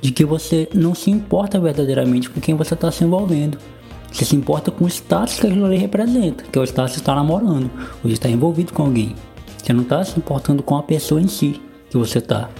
de 0.00 0.10
que 0.10 0.24
você 0.24 0.68
não 0.74 0.94
se 0.94 1.10
importa 1.10 1.60
verdadeiramente 1.60 2.28
com 2.28 2.40
quem 2.40 2.54
você 2.56 2.74
está 2.74 2.90
se 2.90 3.04
envolvendo. 3.04 3.56
Você 4.10 4.24
se 4.24 4.36
importa 4.36 4.70
com 4.70 4.84
o 4.84 4.88
status 4.88 5.38
que 5.38 5.46
aquilo 5.46 5.64
ali 5.64 5.78
representa, 5.78 6.44
que 6.44 6.58
é 6.58 6.60
o 6.60 6.64
status 6.64 6.94
de 6.94 6.98
estar 6.98 7.14
namorando, 7.14 7.70
ou 8.02 8.08
de 8.08 8.12
estar 8.12 8.28
envolvido 8.28 8.72
com 8.72 8.82
alguém. 8.82 9.14
Você 9.62 9.72
não 9.72 9.82
está 9.82 10.02
se 10.04 10.18
importando 10.18 10.62
com 10.62 10.76
a 10.76 10.82
pessoa 10.82 11.20
em 11.20 11.28
si 11.28 11.60
que 11.90 11.96
você 11.96 12.18
está. 12.18 12.50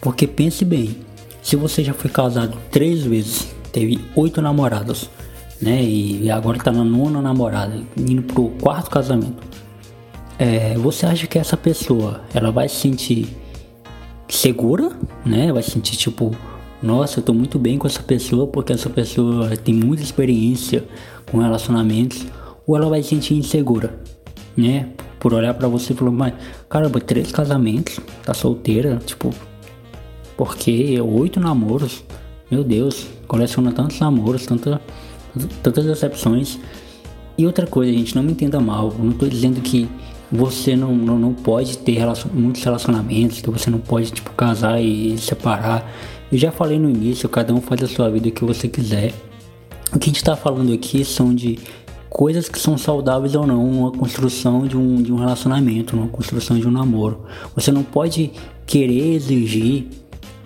Porque 0.00 0.26
pense 0.26 0.64
bem, 0.64 0.96
se 1.42 1.56
você 1.56 1.82
já 1.82 1.92
foi 1.92 2.10
casado 2.10 2.56
três 2.70 3.02
vezes, 3.02 3.48
teve 3.72 3.98
oito 4.14 4.40
namoradas, 4.40 5.10
né? 5.60 5.82
E 5.82 6.30
agora 6.30 6.58
está 6.58 6.70
na 6.70 6.84
nona 6.84 7.20
namorada, 7.20 7.82
indo 7.96 8.22
pro 8.22 8.50
quarto 8.60 8.90
casamento 8.90 9.56
é, 10.38 10.74
você 10.76 11.06
acha 11.06 11.26
que 11.26 11.38
essa 11.38 11.56
pessoa 11.56 12.20
ela 12.34 12.50
vai 12.50 12.68
se 12.68 12.76
sentir 12.76 13.28
segura, 14.28 14.90
né? 15.24 15.52
Vai 15.52 15.62
se 15.62 15.70
sentir 15.70 15.96
tipo, 15.96 16.34
nossa, 16.82 17.20
eu 17.20 17.22
tô 17.22 17.32
muito 17.32 17.58
bem 17.58 17.78
com 17.78 17.86
essa 17.86 18.02
pessoa 18.02 18.46
porque 18.46 18.72
essa 18.72 18.90
pessoa 18.90 19.56
tem 19.56 19.74
muita 19.74 20.02
experiência 20.02 20.84
com 21.30 21.38
relacionamentos, 21.38 22.26
ou 22.66 22.76
ela 22.76 22.88
vai 22.88 23.02
se 23.02 23.10
sentir 23.10 23.34
insegura, 23.34 23.98
né? 24.56 24.90
Por 25.18 25.32
olhar 25.32 25.54
para 25.54 25.66
você 25.68 25.92
e 25.92 25.96
falar, 25.96 26.10
mas 26.10 26.34
caramba, 26.68 27.00
três 27.00 27.32
casamentos, 27.32 27.98
tá 28.24 28.34
solteira, 28.34 28.96
tipo, 29.04 29.34
porque 30.36 31.00
oito 31.00 31.40
namoros, 31.40 32.04
meu 32.50 32.62
Deus, 32.62 33.06
coleciona 33.26 33.72
tantos 33.72 33.98
namoros, 33.98 34.46
tanta, 34.46 34.80
tantas 35.62 35.84
decepções. 35.84 36.58
E 37.38 37.46
outra 37.46 37.66
coisa, 37.66 37.92
gente, 37.92 38.14
não 38.14 38.22
me 38.22 38.32
entenda 38.32 38.60
mal, 38.60 38.94
eu 38.98 39.04
não 39.04 39.12
tô 39.12 39.26
dizendo 39.26 39.60
que 39.60 39.88
você 40.30 40.74
não, 40.74 40.94
não, 40.94 41.18
não 41.18 41.32
pode 41.32 41.78
ter 41.78 41.92
relacion, 41.92 42.30
muitos 42.32 42.62
relacionamentos, 42.62 43.40
que 43.40 43.50
você 43.50 43.70
não 43.70 43.78
pode 43.78 44.10
tipo 44.10 44.30
casar 44.32 44.80
e 44.82 45.16
separar. 45.18 45.90
Eu 46.30 46.38
já 46.38 46.50
falei 46.50 46.78
no 46.78 46.90
início, 46.90 47.28
cada 47.28 47.54
um 47.54 47.60
faz 47.60 47.82
a 47.82 47.86
sua 47.86 48.10
vida 48.10 48.28
o 48.28 48.32
que 48.32 48.44
você 48.44 48.68
quiser. 48.68 49.12
O 49.92 49.98
que 49.98 50.06
a 50.06 50.08
gente 50.08 50.16
está 50.16 50.36
falando 50.36 50.72
aqui 50.72 51.04
são 51.04 51.34
de 51.34 51.58
coisas 52.16 52.48
que 52.48 52.58
são 52.58 52.78
saudáveis 52.78 53.34
ou 53.34 53.46
não, 53.46 53.62
uma 53.62 53.92
construção 53.92 54.66
de 54.66 54.74
um, 54.74 55.02
de 55.02 55.12
um 55.12 55.16
relacionamento, 55.16 55.94
uma 55.94 56.08
construção 56.08 56.58
de 56.58 56.66
um 56.66 56.70
namoro. 56.70 57.26
Você 57.54 57.70
não 57.70 57.82
pode 57.82 58.32
querer 58.64 59.12
exigir 59.12 59.84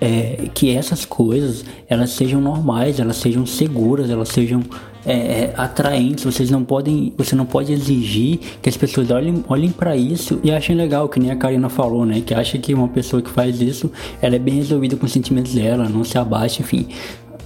é, 0.00 0.48
que 0.52 0.74
essas 0.74 1.04
coisas 1.04 1.64
elas 1.88 2.10
sejam 2.10 2.40
normais, 2.40 2.98
elas 2.98 3.18
sejam 3.18 3.46
seguras, 3.46 4.10
elas 4.10 4.30
sejam 4.30 4.64
é, 5.06 5.12
é, 5.12 5.54
atraentes. 5.56 6.24
Vocês 6.24 6.50
não 6.50 6.64
podem, 6.64 7.14
você 7.16 7.36
não 7.36 7.46
pode 7.46 7.72
exigir 7.72 8.40
que 8.60 8.68
as 8.68 8.76
pessoas 8.76 9.08
olhem, 9.08 9.44
olhem 9.46 9.70
para 9.70 9.96
isso 9.96 10.40
e 10.42 10.50
achem 10.50 10.74
legal, 10.74 11.08
que 11.08 11.20
nem 11.20 11.30
a 11.30 11.36
Karina 11.36 11.68
falou, 11.68 12.04
né? 12.04 12.20
Que 12.20 12.34
acha 12.34 12.58
que 12.58 12.74
uma 12.74 12.88
pessoa 12.88 13.22
que 13.22 13.30
faz 13.30 13.60
isso, 13.60 13.92
ela 14.20 14.34
é 14.34 14.40
bem 14.40 14.56
resolvida 14.56 14.96
com 14.96 15.06
os 15.06 15.12
sentimentos 15.12 15.54
dela, 15.54 15.88
não 15.88 16.02
se 16.02 16.18
abaixa, 16.18 16.62
enfim. 16.62 16.88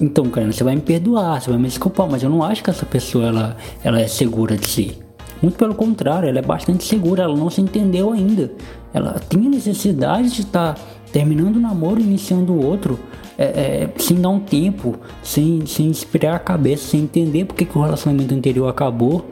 Então, 0.00 0.24
Karina, 0.26 0.52
você 0.52 0.64
vai 0.64 0.74
me 0.74 0.80
perdoar, 0.80 1.40
você 1.40 1.50
vai 1.50 1.58
me 1.58 1.68
desculpar, 1.68 2.08
mas 2.10 2.22
eu 2.22 2.30
não 2.30 2.42
acho 2.42 2.62
que 2.62 2.70
essa 2.70 2.84
pessoa 2.84 3.26
ela, 3.26 3.56
ela 3.82 4.00
é 4.00 4.06
segura 4.06 4.56
de 4.56 4.66
si. 4.66 4.98
Muito 5.40 5.56
pelo 5.56 5.74
contrário, 5.74 6.28
ela 6.28 6.38
é 6.38 6.42
bastante 6.42 6.84
segura, 6.84 7.24
ela 7.24 7.36
não 7.36 7.50
se 7.50 7.60
entendeu 7.60 8.12
ainda. 8.12 8.50
Ela 8.92 9.20
tem 9.28 9.40
necessidade 9.42 10.30
de 10.30 10.40
estar 10.40 10.74
tá 10.74 10.80
terminando 11.12 11.56
o 11.56 11.60
namoro 11.60 12.00
e 12.00 12.02
iniciando 12.02 12.52
o 12.52 12.64
outro 12.64 12.98
é, 13.36 13.44
é, 13.44 13.90
sem 13.98 14.20
dar 14.20 14.30
um 14.30 14.40
tempo, 14.40 14.96
sem, 15.22 15.66
sem 15.66 15.90
esperar 15.90 16.36
a 16.36 16.38
cabeça, 16.38 16.88
sem 16.88 17.00
entender 17.00 17.44
porque 17.44 17.64
que 17.64 17.76
o 17.76 17.82
relacionamento 17.82 18.34
anterior 18.34 18.68
acabou. 18.68 19.24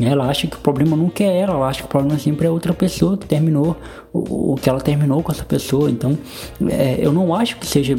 Ela 0.00 0.26
acha 0.26 0.48
que 0.48 0.56
o 0.56 0.58
problema 0.58 0.96
nunca 0.96 1.22
é 1.22 1.38
ela, 1.38 1.54
ela 1.54 1.68
acha 1.68 1.80
que 1.80 1.86
o 1.86 1.88
problema 1.88 2.18
sempre 2.18 2.48
é 2.48 2.50
outra 2.50 2.74
pessoa 2.74 3.16
que 3.16 3.26
terminou, 3.26 3.76
o 4.12 4.56
que 4.60 4.68
ela 4.68 4.80
terminou 4.80 5.22
com 5.22 5.30
essa 5.30 5.44
pessoa. 5.44 5.88
Então, 5.88 6.18
é, 6.68 6.98
eu 6.98 7.12
não 7.12 7.32
acho 7.32 7.56
que 7.58 7.66
seja 7.66 7.96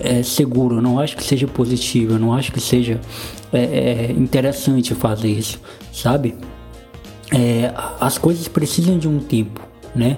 é, 0.00 0.22
seguro, 0.22 0.76
eu 0.76 0.82
não 0.82 0.98
acho 0.98 1.16
que 1.16 1.22
seja 1.22 1.46
positivo, 1.46 2.14
eu 2.14 2.18
não 2.18 2.32
acho 2.32 2.52
que 2.52 2.60
seja 2.60 3.00
é, 3.52 3.60
é, 3.60 4.12
interessante 4.12 4.94
fazer 4.94 5.28
isso, 5.28 5.60
sabe? 5.92 6.34
É, 7.32 7.72
as 8.00 8.16
coisas 8.18 8.48
precisam 8.48 8.98
de 8.98 9.08
um 9.08 9.18
tempo, 9.18 9.60
né? 9.94 10.16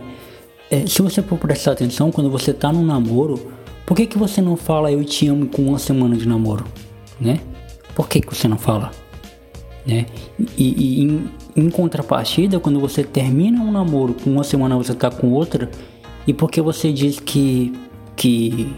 se 0.86 1.02
você 1.02 1.20
for 1.20 1.36
prestar 1.36 1.72
atenção, 1.72 2.12
quando 2.12 2.30
você 2.30 2.52
tá 2.52 2.72
num 2.72 2.84
namoro, 2.84 3.50
por 3.84 3.96
que, 3.96 4.06
que 4.06 4.16
você 4.16 4.40
não 4.40 4.56
fala 4.56 4.92
eu 4.92 5.04
te 5.04 5.26
amo 5.26 5.46
com 5.46 5.62
uma 5.62 5.80
semana 5.80 6.16
de 6.16 6.28
namoro? 6.28 6.64
Né? 7.20 7.40
Por 7.92 8.08
que, 8.08 8.20
que 8.20 8.32
você 8.32 8.46
não 8.46 8.56
fala? 8.56 8.92
Né? 9.84 10.06
E, 10.56 11.00
e 11.00 11.02
em, 11.02 11.30
em, 11.56 11.70
contrapartida, 11.70 12.60
quando 12.60 12.78
você 12.78 13.02
termina 13.02 13.60
um 13.60 13.72
namoro 13.72 14.14
com 14.14 14.30
uma 14.30 14.44
semana 14.44 14.76
você 14.76 14.94
tá 14.94 15.10
com 15.10 15.32
outra, 15.32 15.68
e 16.24 16.32
porque 16.32 16.60
você 16.60 16.92
diz 16.92 17.18
que, 17.18 17.72
que, 18.14 18.72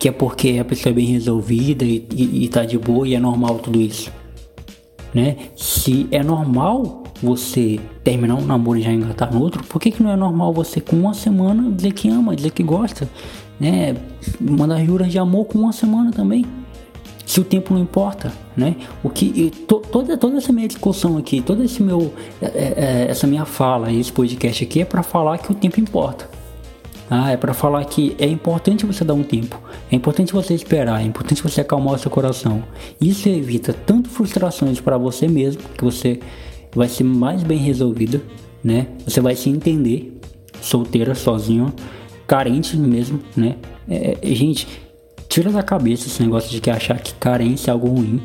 que 0.00 0.08
é 0.08 0.12
porque 0.12 0.58
a 0.58 0.64
pessoa 0.64 0.90
é 0.90 0.94
bem 0.94 1.06
resolvida 1.06 1.84
e, 1.84 2.04
e, 2.12 2.44
e 2.44 2.48
tá 2.48 2.64
de 2.64 2.76
boa 2.76 3.06
e 3.06 3.14
é 3.14 3.20
normal 3.20 3.60
tudo 3.60 3.80
isso? 3.80 4.10
Né? 5.14 5.36
Se 5.54 6.08
é 6.10 6.22
normal 6.22 7.04
você 7.22 7.78
terminar 8.02 8.34
um 8.34 8.44
namoro 8.44 8.78
e 8.78 8.82
já 8.82 8.90
engatar 8.90 9.32
no 9.32 9.40
outro, 9.40 9.62
por 9.62 9.80
que, 9.80 9.92
que 9.92 10.02
não 10.02 10.10
é 10.10 10.16
normal 10.16 10.52
você 10.52 10.80
com 10.80 10.96
uma 10.96 11.14
semana 11.14 11.70
dizer 11.70 11.92
que 11.92 12.08
ama, 12.08 12.34
dizer 12.34 12.50
que 12.50 12.64
gosta? 12.64 13.08
né? 13.60 13.94
Mandar 14.40 14.82
juras 14.84 15.12
de 15.12 15.18
amor 15.18 15.44
com 15.44 15.58
uma 15.58 15.72
semana 15.72 16.10
também. 16.10 16.46
Se 17.26 17.38
o 17.38 17.44
tempo 17.44 17.74
não 17.74 17.80
importa, 17.80 18.32
né? 18.56 18.74
O 19.04 19.10
que 19.10 19.50
to, 19.68 19.80
toda 19.92 20.16
toda 20.16 20.38
essa 20.38 20.52
minha 20.52 20.66
discussão 20.66 21.16
aqui, 21.16 21.40
toda 21.40 21.62
esse 21.62 21.80
meu 21.80 22.12
é, 22.42 22.46
é, 22.46 22.74
é 22.76 23.06
essa 23.08 23.24
minha 23.26 23.44
fala, 23.44 23.92
esse 23.92 24.10
podcast 24.10 24.64
aqui 24.64 24.80
é 24.80 24.84
para 24.84 25.02
falar 25.04 25.38
que 25.38 25.52
o 25.52 25.54
tempo 25.54 25.78
importa. 25.78 26.28
Ah, 27.12 27.32
é 27.32 27.36
para 27.36 27.52
falar 27.52 27.84
que 27.86 28.14
é 28.20 28.26
importante 28.26 28.86
você 28.86 29.04
dar 29.04 29.14
um 29.14 29.24
tempo, 29.24 29.60
é 29.90 29.96
importante 29.96 30.32
você 30.32 30.54
esperar, 30.54 31.02
é 31.02 31.04
importante 31.04 31.42
você 31.42 31.60
acalmar 31.60 31.94
o 31.94 31.98
seu 31.98 32.08
coração. 32.08 32.62
Isso 33.00 33.28
evita 33.28 33.72
tanto 33.72 34.08
frustrações 34.08 34.80
para 34.80 34.96
você 34.96 35.26
mesmo, 35.26 35.60
que 35.76 35.82
você 35.82 36.20
vai 36.72 36.86
ser 36.86 37.02
mais 37.02 37.42
bem 37.42 37.58
resolvida, 37.58 38.22
né? 38.62 38.86
Você 39.04 39.20
vai 39.20 39.34
se 39.34 39.50
entender 39.50 40.20
solteira, 40.60 41.16
sozinho 41.16 41.74
carente 42.28 42.76
mesmo, 42.76 43.18
né? 43.36 43.56
É, 43.88 44.16
é, 44.22 44.34
gente, 44.34 44.68
tira 45.28 45.50
da 45.50 45.64
cabeça 45.64 46.06
esse 46.06 46.22
negócio 46.22 46.48
de 46.48 46.60
que 46.60 46.70
achar 46.70 47.00
que 47.00 47.12
carência 47.14 47.72
é 47.72 47.72
algo 47.72 47.88
ruim, 47.88 48.22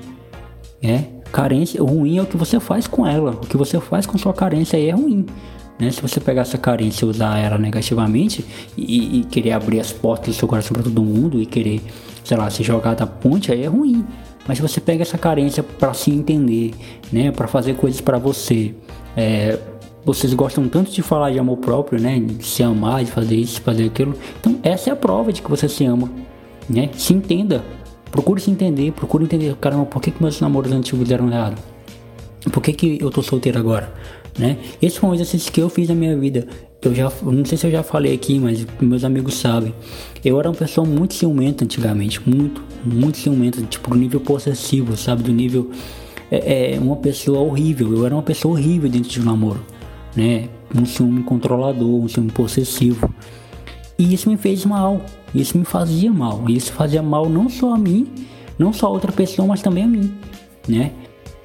né? 0.80 1.08
Carência, 1.32 1.82
ruim 1.82 2.20
é 2.20 2.22
o 2.22 2.25
que 2.27 2.38
você 2.38 2.60
faz 2.60 2.86
com 2.86 3.08
ela, 3.08 3.32
o 3.32 3.48
que 3.48 3.58
você 3.58 3.80
faz 3.80 4.06
com 4.06 4.15
sua 4.15 4.32
carência 4.32 4.77
aí 4.77 4.89
é 4.89 4.94
ruim. 4.94 5.25
Né? 5.79 5.91
Se 5.91 6.01
você 6.01 6.20
pegar 6.20 6.44
essa 6.44 6.58
carência 6.58 7.05
e 7.05 7.10
usar 7.10 7.38
ela 7.38 7.58
negativamente 7.58 8.46
e, 8.77 9.20
e 9.20 9.24
querer 9.25 9.51
abrir 9.51 9.79
as 9.79 9.91
portas 9.91 10.36
do 10.36 10.39
seu 10.39 10.48
coração 10.48 10.74
para 10.74 10.84
todo 10.84 11.03
mundo 11.03 11.41
e 11.41 11.46
querer, 11.46 11.82
sei 12.24 12.38
lá, 12.38 12.50
se 12.50 12.63
jogar 12.63 12.96
da 12.96 13.05
ponte, 13.05 13.51
aí 13.51 13.63
é 13.63 13.67
ruim. 13.67 14.05
Mas 14.48 14.58
se 14.58 14.62
você 14.62 14.79
pega 14.79 15.01
essa 15.01 15.17
carência 15.17 15.63
para 15.63 15.94
se 15.94 16.12
entender, 16.12 16.74
né, 17.12 17.32
para 17.32 17.48
fazer 17.48 17.75
coisas 17.75 18.00
para 18.00 18.17
você, 18.17 18.75
é, 19.17 19.58
vocês 20.05 20.34
gostam 20.36 20.67
tanto 20.70 20.91
de 20.91 21.01
falar 21.01 21.32
de 21.32 21.39
amor 21.39 21.58
próprio, 21.58 22.00
né? 22.00 22.20
De 22.20 22.46
se 22.46 22.62
amar, 22.62 23.03
de 23.03 23.12
fazer 23.12 23.36
isso, 23.36 23.60
fazer 23.62 23.86
aquilo. 23.88 24.15
Então, 24.39 24.60
essa 24.62 24.91
é 24.91 24.94
a 24.94 24.96
prova 24.96 25.34
de 25.34 25.41
que 25.41 25.50
você 25.50 25.67
se 25.67 25.84
ama, 25.84 26.12
né? 26.70 26.91
Se 26.94 27.12
entenda. 27.12 27.63
Procure 28.12 28.39
se 28.39 28.51
entender, 28.51 28.91
procure 28.91 29.25
entender, 29.25 29.55
caramba, 29.55 29.88
por 29.88 30.01
que, 30.01 30.12
que 30.12 30.22
meus 30.22 30.39
namoros 30.39 30.72
antigos 30.72 31.10
deram 31.10 31.27
errado? 31.29 31.60
Por 32.51 32.62
que, 32.62 32.72
que 32.72 32.98
eu 33.01 33.10
tô 33.10 33.22
solteiro 33.24 33.58
agora? 33.58 33.91
Né? 34.38 34.58
Esse 34.82 35.00
foi 35.00 35.10
um 35.10 35.13
exercício 35.13 35.51
que 35.51 35.62
eu 35.62 35.70
fiz 35.70 35.88
na 35.88 35.96
minha 35.96 36.18
vida. 36.18 36.48
eu 36.82 36.94
já, 36.94 37.12
não 37.24 37.46
sei 37.46 37.58
se 37.58 37.65
eu 37.65 37.72
já 37.72 37.84
falei 37.84 38.13
aqui, 38.13 38.38
mas 38.38 38.65
meus 38.82 39.04
amigos 39.04 39.36
sabem. 39.36 39.74
Eu 40.24 40.39
era 40.39 40.50
uma 40.50 40.56
pessoa 40.56 40.86
muito 40.86 41.13
ciumenta 41.13 41.63
antigamente, 41.63 42.22
muito, 42.27 42.62
muito 42.84 43.18
ciumenta, 43.18 43.62
tipo 43.63 43.89
do 43.89 43.96
nível 43.96 44.20
possessivo, 44.20 44.98
sabe, 44.98 45.24
do 45.24 45.32
nível 45.32 45.72
é, 46.30 46.74
é 46.75 46.80
uma 46.80 46.98
pessoa 46.98 47.39
horrível. 47.39 47.96
Eu 47.96 48.06
era 48.06 48.13
uma 48.13 48.24
pessoa 48.24 48.54
horrível 48.56 48.89
dentro 48.89 49.10
de 49.10 49.22
um 49.22 49.24
namoro, 49.24 49.63
né? 50.15 50.50
Um 50.75 50.86
ciúme 50.86 51.24
controlador, 51.24 52.04
um 52.04 52.08
ciúme 52.08 52.32
possessivo. 52.32 53.10
E 53.98 54.13
isso 54.13 54.30
me 54.30 54.36
fez 54.36 54.65
mal, 54.65 55.01
isso 55.34 55.58
me 55.58 55.63
fazia 55.63 56.12
mal, 56.12 56.44
isso 56.50 56.74
fazia 56.74 57.01
mal 57.01 57.30
não 57.30 57.48
só 57.48 57.74
a 57.74 57.77
mim, 57.77 58.08
não 58.60 58.74
só 58.74 58.88
a 58.88 58.89
outra 58.89 59.12
pessoa, 59.12 59.48
mas 59.48 59.62
também 59.62 59.86
a 59.86 59.88
mim, 59.88 60.13
né? 60.68 60.92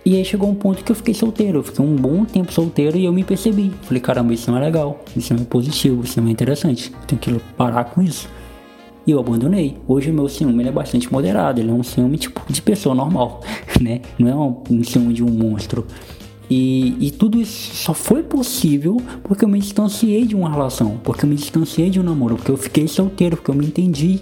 E 0.05 0.17
aí 0.17 0.25
chegou 0.25 0.49
um 0.49 0.55
ponto 0.55 0.83
que 0.83 0.91
eu 0.91 0.97
fiquei 0.97 1.13
solteiro, 1.13 1.59
eu 1.59 1.63
fiquei 1.63 1.85
um 1.85 1.95
bom 1.95 2.25
tempo 2.25 2.51
solteiro 2.53 2.97
e 2.97 3.05
eu 3.05 3.13
me 3.13 3.23
percebi. 3.23 3.71
Falei, 3.83 4.01
caramba, 4.01 4.33
isso 4.33 4.51
não 4.51 4.59
é 4.59 4.63
legal, 4.63 5.05
isso 5.15 5.35
não 5.35 5.43
é 5.43 5.45
positivo, 5.45 6.03
isso 6.05 6.21
não 6.21 6.29
é 6.29 6.31
interessante, 6.31 6.91
tenho 7.07 7.21
que 7.21 7.39
parar 7.57 7.85
com 7.85 8.01
isso. 8.01 8.29
E 9.07 9.11
eu 9.11 9.19
abandonei. 9.19 9.77
Hoje 9.87 10.11
o 10.11 10.15
meu 10.15 10.29
ciúme 10.29 10.65
é 10.65 10.73
bastante 10.73 11.13
moderado, 11.13 11.61
ele 11.61 11.71
é 11.71 11.73
um 11.73 11.83
ciúme 11.83 12.17
tipo 12.17 12.41
de 12.51 12.63
pessoa 12.63 12.95
normal, 12.95 13.43
né? 13.81 14.01
Não 14.19 14.29
é 14.29 14.35
um, 14.35 14.79
um 14.79 14.85
ciúme 14.85 15.13
de 15.13 15.23
um 15.23 15.31
monstro. 15.31 15.87
E, 16.49 16.97
e, 16.99 17.11
tudo 17.13 17.41
isso 17.41 17.77
só 17.77 17.95
foi 17.95 18.25
possível 18.25 18.97
porque 19.23 19.45
eu 19.45 19.49
me 19.49 19.61
distanciei 19.61 20.27
de 20.27 20.35
uma 20.35 20.51
relação, 20.51 20.99
porque 21.05 21.25
eu 21.25 21.29
me 21.29 21.37
distanciei 21.37 21.91
de 21.91 22.01
um 22.01 22.03
namoro, 22.03 22.35
porque 22.35 22.51
eu 22.51 22.57
fiquei 22.57 22.89
solteiro, 22.89 23.37
porque 23.37 23.53
eu 23.53 23.55
me 23.55 23.67
entendi. 23.67 24.21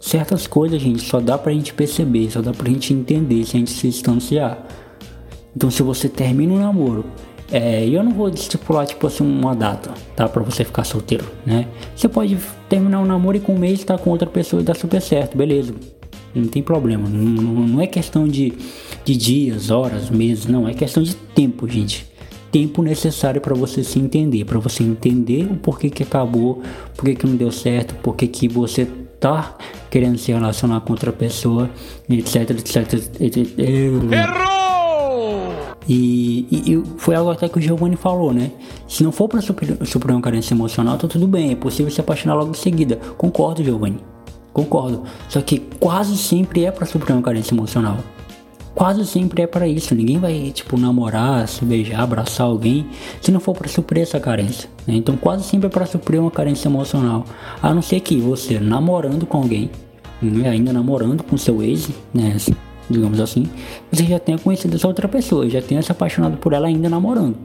Certas 0.00 0.46
coisas, 0.46 0.80
gente, 0.80 1.02
só 1.02 1.20
dá 1.20 1.38
pra 1.38 1.52
gente 1.52 1.72
perceber, 1.72 2.30
só 2.30 2.40
dá 2.40 2.52
pra 2.52 2.68
gente 2.68 2.92
entender 2.92 3.44
se 3.44 3.56
a 3.56 3.60
gente 3.60 3.70
se 3.70 3.86
distanciar. 3.88 4.66
Então, 5.54 5.70
se 5.70 5.82
você 5.82 6.08
termina 6.08 6.52
um 6.54 6.58
namoro, 6.58 7.04
é, 7.52 7.84
eu 7.88 8.02
não 8.04 8.12
vou 8.12 8.28
estipular 8.28 8.86
tipo 8.86 9.06
assim 9.06 9.24
uma 9.24 9.54
data, 9.54 9.90
tá? 10.14 10.28
Pra 10.28 10.42
você 10.42 10.64
ficar 10.64 10.84
solteiro, 10.84 11.24
né? 11.44 11.66
Você 11.96 12.08
pode 12.08 12.38
terminar 12.68 13.00
um 13.00 13.04
namoro 13.04 13.36
e 13.36 13.40
com 13.40 13.54
um 13.54 13.58
mês 13.58 13.80
estar 13.80 13.98
tá 13.98 14.02
com 14.02 14.10
outra 14.10 14.28
pessoa 14.28 14.62
e 14.62 14.64
dar 14.64 14.76
super 14.76 15.02
certo, 15.02 15.36
beleza. 15.36 15.74
Não 16.32 16.46
tem 16.46 16.62
problema. 16.62 17.08
Não, 17.08 17.52
não, 17.52 17.80
é 17.80 17.88
questão 17.88 18.28
de, 18.28 18.52
de 19.04 19.16
dias, 19.16 19.70
horas, 19.70 20.08
meses, 20.10 20.46
não. 20.46 20.68
É 20.68 20.74
questão 20.74 21.02
de 21.02 21.14
tempo, 21.16 21.68
gente. 21.68 22.06
Tempo 22.52 22.82
necessário 22.82 23.40
para 23.40 23.54
você 23.54 23.82
se 23.82 23.98
entender, 23.98 24.44
para 24.44 24.58
você 24.58 24.84
entender 24.84 25.44
o 25.50 25.56
porquê 25.56 25.90
que 25.90 26.04
acabou, 26.04 26.62
porquê 26.96 27.14
que 27.16 27.26
não 27.26 27.36
deu 27.36 27.50
certo, 27.50 27.94
porquê 27.96 28.28
que 28.28 28.48
você 28.48 28.86
tá 29.18 29.56
querendo 29.90 30.18
se 30.18 30.32
relacionar 30.32 30.80
com 30.80 30.92
outra 30.92 31.12
pessoa, 31.12 31.68
etc, 32.08 32.50
etc, 32.50 32.94
etc. 33.20 33.58
Errou! 33.58 34.69
E, 35.92 36.46
e, 36.48 36.72
e, 36.72 36.84
foi 36.98 37.16
algo 37.16 37.32
até 37.32 37.48
que 37.48 37.58
o 37.58 37.60
Giovanni 37.60 37.96
falou, 37.96 38.32
né? 38.32 38.52
Se 38.86 39.02
não 39.02 39.10
for 39.10 39.28
para 39.28 39.40
suprir, 39.40 39.76
uma 40.08 40.20
carência 40.20 40.54
emocional, 40.54 40.96
tá 40.96 41.08
tudo 41.08 41.26
bem, 41.26 41.50
é 41.50 41.56
possível 41.56 41.90
se 41.90 42.00
apaixonar 42.00 42.36
logo 42.36 42.52
em 42.52 42.54
seguida. 42.54 42.94
Concordo, 43.18 43.64
Giovanni. 43.64 43.98
Concordo. 44.52 45.02
Só 45.28 45.40
que 45.40 45.58
quase 45.80 46.16
sempre 46.16 46.64
é 46.64 46.70
para 46.70 46.86
suprir 46.86 47.12
uma 47.12 47.22
carência 47.22 47.52
emocional. 47.52 47.96
Quase 48.72 49.04
sempre 49.04 49.42
é 49.42 49.48
para 49.48 49.66
isso. 49.66 49.92
Ninguém 49.92 50.20
vai, 50.20 50.52
tipo, 50.54 50.78
namorar, 50.78 51.48
se 51.48 51.64
beijar, 51.64 52.02
abraçar 52.02 52.46
alguém 52.46 52.86
se 53.20 53.32
não 53.32 53.40
for 53.40 53.52
para 53.52 53.66
suprir 53.68 54.04
essa 54.04 54.20
carência. 54.20 54.70
Né? 54.86 54.94
Então, 54.94 55.16
quase 55.16 55.42
sempre 55.42 55.66
é 55.66 55.70
para 55.70 55.86
suprir 55.86 56.20
uma 56.20 56.30
carência 56.30 56.68
emocional. 56.68 57.24
A 57.60 57.74
não 57.74 57.82
ser 57.82 57.98
que 57.98 58.16
você, 58.20 58.60
namorando 58.60 59.26
com 59.26 59.38
alguém, 59.38 59.68
né? 60.22 60.50
ainda 60.50 60.72
namorando 60.72 61.24
com 61.24 61.36
seu 61.36 61.60
ex, 61.60 61.90
né? 62.14 62.36
Digamos 62.90 63.20
assim, 63.20 63.46
você 63.90 64.04
já 64.04 64.18
tenha 64.18 64.38
conhecido 64.38 64.74
essa 64.74 64.88
outra 64.88 65.08
pessoa, 65.08 65.48
já 65.48 65.62
tenha 65.62 65.80
se 65.80 65.92
apaixonado 65.92 66.36
por 66.38 66.52
ela 66.52 66.66
ainda 66.66 66.88
namorando, 66.88 67.36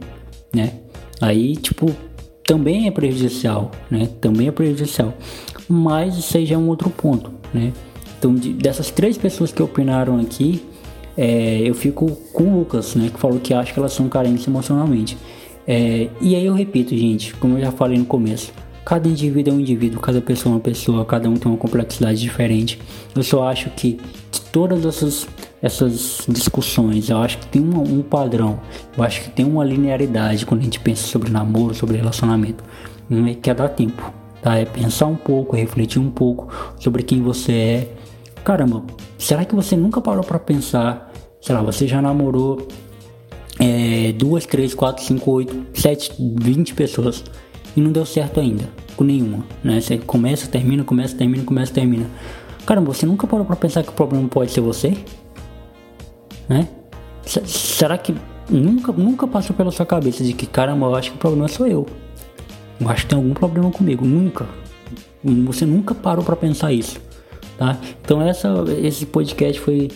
né? 0.54 0.74
Aí, 1.22 1.56
tipo, 1.56 1.92
também 2.46 2.88
é 2.88 2.92
prejudicial, 2.92 3.72
né? 3.90 4.10
Também 4.20 4.48
é 4.48 4.52
prejudicial. 4.52 5.14
Mas 5.68 6.18
isso 6.18 6.38
aí 6.38 6.46
já 6.46 6.56
é 6.56 6.58
um 6.58 6.68
outro 6.68 6.90
ponto, 6.90 7.32
né? 7.54 7.72
Então, 8.18 8.34
de, 8.34 8.54
dessas 8.54 8.92
três 8.92 9.18
pessoas 9.18 9.52
que 9.52 9.62
opinaram 9.62 10.20
aqui, 10.20 10.64
é, 11.18 11.62
eu 11.64 11.74
fico 11.74 12.12
com 12.34 12.44
o 12.44 12.60
Lucas, 12.60 12.96
né? 12.96 13.10
Que 13.14 13.20
falou 13.20 13.40
que 13.40 13.54
acha 13.54 13.74
que 13.74 13.80
elas 13.80 13.94
são 13.94 14.10
carentes 14.10 14.46
emocionalmente. 14.48 15.18
É, 15.68 16.10
e 16.22 16.36
aí 16.36 16.46
eu 16.46 16.54
repito, 16.54 16.96
gente, 16.96 17.34
como 17.36 17.58
eu 17.58 17.62
já 17.62 17.72
falei 17.72 17.98
no 17.98 18.06
começo, 18.06 18.52
cada 18.86 19.08
indivíduo 19.08 19.54
é 19.54 19.58
um 19.58 19.60
indivíduo, 19.60 20.00
cada 20.00 20.22
pessoa 20.22 20.54
é 20.54 20.56
uma 20.58 20.62
pessoa, 20.62 21.04
cada 21.06 21.28
um 21.28 21.36
tem 21.36 21.52
uma 21.52 21.58
complexidade 21.58 22.20
diferente. 22.20 22.80
Eu 23.16 23.24
só 23.24 23.48
acho 23.48 23.70
que 23.72 24.00
todas 24.55 24.85
essas 24.85 25.27
essas 25.62 26.21
discussões. 26.29 27.09
Eu 27.09 27.18
acho 27.18 27.39
que 27.39 27.48
tem 27.48 27.61
um, 27.61 27.81
um, 27.81 28.01
padrão, 28.01 28.57
eu 28.98 29.03
acho 29.03 29.24
que 29.24 29.29
tem 29.29 29.46
uma 29.46 29.65
linearidade 29.65 30.46
quando 30.46 30.61
a 30.61 30.63
gente 30.63 30.79
pensa 30.79 31.05
sobre 31.05 31.29
namoro, 31.29 31.75
sobre 31.75 31.98
relacionamento. 31.98 32.63
Não 33.09 33.27
é 33.27 33.33
que 33.33 33.50
é 33.50 33.53
dar 33.53 33.68
tempo, 33.68 34.13
tá? 34.41 34.55
É 34.55 34.63
pensar 34.63 35.07
um 35.07 35.15
pouco, 35.15 35.57
refletir 35.57 36.00
um 36.00 36.09
pouco 36.09 36.48
sobre 36.79 37.03
quem 37.03 37.22
você 37.22 37.51
é. 37.51 37.94
Caramba, 38.46 38.81
será 39.18 39.44
que 39.44 39.53
você 39.53 39.75
nunca 39.75 40.00
parou 40.00 40.24
para 40.24 40.39
pensar? 40.39 41.11
Sei 41.41 41.53
lá, 41.53 41.61
você 41.61 41.85
já 41.85 42.01
namorou 42.01 42.65
é, 43.59 44.13
duas, 44.13 44.46
três, 44.46 44.74
quatro, 44.74 45.03
cinco, 45.03 45.31
oito, 45.31 45.65
sete, 45.74 46.13
vinte 46.18 46.74
pessoas 46.74 47.25
e 47.75 47.81
não 47.81 47.91
deu 47.91 48.05
certo 48.05 48.39
ainda 48.39 48.63
com 48.96 49.03
nenhuma, 49.03 49.44
né? 49.61 49.81
Você 49.81 49.98
começa, 49.98 50.48
termina, 50.48 50.85
começa, 50.85 51.13
termina, 51.13 51.44
começa, 51.44 51.74
termina. 51.74 52.05
Caramba, 52.66 52.94
você 52.94 53.06
nunca 53.06 53.28
parou 53.28 53.46
para 53.46 53.56
pensar 53.56 53.84
que 53.84 53.90
o 53.90 53.94
problema 53.94 54.28
pode 54.28 54.51
ser 54.51 54.62
você? 54.62 54.98
né? 56.48 56.68
S 57.25 57.42
será 57.46 57.98
que 57.98 58.16
nunca, 58.50 58.92
nunca 58.92 59.28
passou 59.28 59.56
pela 59.56 59.72
sua 59.72 59.86
cabeça 59.86 60.24
de 60.24 60.34
que, 60.34 60.46
caramba, 60.46 60.86
eu 60.88 60.96
acho 60.96 61.12
que 61.12 61.18
o 61.18 61.20
problema 61.20 61.48
sou 61.48 61.68
eu? 61.68 61.86
Eu 62.80 62.90
acho 62.90 63.04
que 63.04 63.10
tem 63.10 63.18
algum 63.18 63.34
problema 63.34 63.72
comigo. 63.72 64.06
Nunca. 64.06 64.46
Você 65.24 65.66
nunca 65.66 65.96
parou 65.96 66.24
para 66.24 66.36
pensar 66.36 66.72
isso, 66.72 67.00
tá? 67.58 67.78
Então 68.01 68.22
essa, 68.22 68.54
esse 68.84 69.08
podcast 69.08 69.60
foi, 69.60 69.90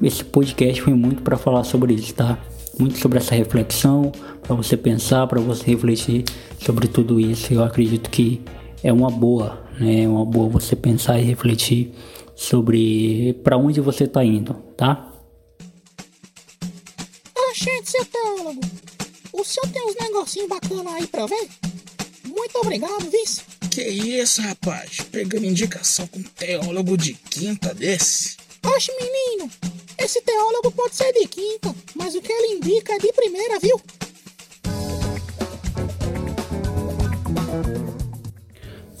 esse 0.00 0.24
podcast 0.24 0.80
foi 0.80 0.94
muito 0.94 1.22
para 1.22 1.36
falar 1.36 1.64
sobre 1.64 1.94
isso, 1.94 2.14
tá? 2.14 2.38
Muito 2.78 2.98
sobre 2.98 3.18
essa 3.18 3.34
reflexão, 3.34 4.12
para 4.42 4.54
você 4.54 4.76
pensar, 4.76 5.26
para 5.26 5.40
você 5.40 5.64
refletir 5.72 6.24
sobre 6.60 6.86
tudo 6.86 7.18
isso. 7.18 7.52
Eu 7.52 7.64
acredito 7.64 8.08
que 8.10 8.42
é 8.82 8.92
uma 8.92 9.10
boa? 9.10 9.63
É 9.80 10.06
uma 10.08 10.24
boa 10.24 10.48
você 10.48 10.76
pensar 10.76 11.18
e 11.18 11.24
refletir 11.24 11.92
sobre 12.34 13.34
para 13.42 13.56
onde 13.56 13.80
você 13.80 14.04
está 14.04 14.24
indo, 14.24 14.54
tá? 14.76 15.10
Gente, 17.56 17.88
seu 17.88 18.04
teólogo, 18.04 18.60
o 19.32 19.44
senhor 19.44 19.72
tem 19.72 19.86
uns 19.86 19.94
negocinhos 19.94 20.48
bacanas 20.48 20.92
aí 20.92 21.06
pra 21.06 21.24
ver? 21.24 21.48
Muito 22.24 22.58
obrigado, 22.58 23.08
vice. 23.08 23.42
Que 23.70 23.82
isso, 23.82 24.42
rapaz? 24.42 24.98
Pegando 25.10 25.46
indicação 25.46 26.06
com 26.08 26.18
um 26.18 26.22
teólogo 26.22 26.98
de 26.98 27.14
quinta 27.14 27.72
desse? 27.72 28.36
Oxe, 28.66 28.90
menino, 29.00 29.48
esse 29.96 30.20
teólogo 30.20 30.72
pode 30.72 30.96
ser 30.96 31.12
de 31.12 31.28
quinta, 31.28 31.74
mas 31.94 32.16
o 32.16 32.20
que 32.20 32.32
ele 32.32 32.56
indica 32.56 32.94
é 32.94 32.98
de 32.98 33.12
primeira, 33.12 33.58
viu? 33.60 33.80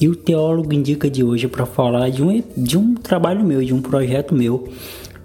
E 0.00 0.08
o 0.08 0.16
teólogo 0.16 0.72
indica 0.72 1.08
de 1.08 1.22
hoje 1.22 1.46
para 1.46 1.64
falar 1.64 2.10
de 2.10 2.22
um, 2.22 2.42
de 2.56 2.76
um 2.76 2.94
trabalho 2.94 3.44
meu, 3.44 3.62
de 3.62 3.72
um 3.72 3.80
projeto 3.80 4.34
meu 4.34 4.68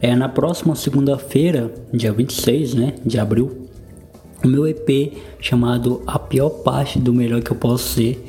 é 0.01 0.15
na 0.15 0.29
próxima 0.29 0.75
segunda-feira, 0.75 1.73
dia 1.91 2.13
26 2.13 2.73
né, 2.73 2.95
de 3.05 3.19
abril, 3.19 3.67
o 4.43 4.47
meu 4.47 4.65
EP 4.65 5.13
chamado 5.41 6.01
A 6.07 6.17
Pior 6.17 6.49
Parte 6.49 6.99
do 6.99 7.13
Melhor 7.13 7.41
Que 7.41 7.51
Eu 7.51 7.57
Posso 7.57 7.95
Ser, 7.95 8.25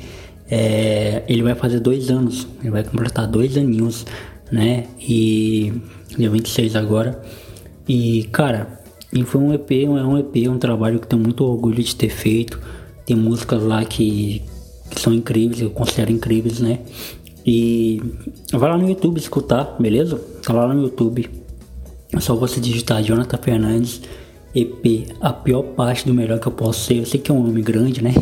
é, 0.49 1.23
ele 1.29 1.41
vai 1.41 1.55
fazer 1.55 1.79
dois 1.79 2.11
anos, 2.11 2.45
ele 2.59 2.71
vai 2.71 2.83
completar 2.83 3.25
dois 3.25 3.55
aninhos, 3.55 4.05
né? 4.51 4.87
E 4.99 5.71
dia 6.17 6.29
26 6.29 6.75
agora. 6.75 7.21
E 7.87 8.23
cara, 8.33 8.81
e 9.13 9.23
foi 9.23 9.39
um 9.39 9.53
EP, 9.53 9.71
é 9.71 9.87
um 9.87 10.17
EP, 10.17 10.49
um 10.49 10.57
trabalho 10.57 10.99
que 10.99 11.07
tenho 11.07 11.21
muito 11.21 11.45
orgulho 11.45 11.81
de 11.81 11.95
ter 11.95 12.09
feito. 12.09 12.59
Tem 13.05 13.15
músicas 13.15 13.63
lá 13.63 13.85
que, 13.85 14.41
que 14.93 15.01
são 15.01 15.13
incríveis, 15.13 15.61
eu 15.61 15.69
considero 15.69 16.11
incríveis, 16.11 16.59
né? 16.59 16.79
E 17.45 18.01
vai 18.53 18.69
lá 18.69 18.77
no 18.77 18.87
YouTube 18.87 19.17
escutar, 19.17 19.75
beleza? 19.79 20.17
Tá 20.43 20.53
lá 20.53 20.71
no 20.73 20.83
YouTube, 20.83 21.27
é 22.13 22.19
só 22.19 22.35
você 22.35 22.59
digitar 22.59 23.01
Jonathan 23.01 23.37
Fernandes 23.37 24.01
EP, 24.53 25.15
a 25.21 25.31
pior 25.31 25.63
parte 25.63 26.05
do 26.05 26.13
melhor 26.13 26.39
que 26.39 26.47
eu 26.47 26.51
posso 26.51 26.85
ser. 26.85 26.95
Eu 26.95 27.05
sei 27.05 27.19
que 27.19 27.31
é 27.31 27.33
um 27.33 27.41
nome 27.41 27.61
grande, 27.61 28.03
né? 28.03 28.13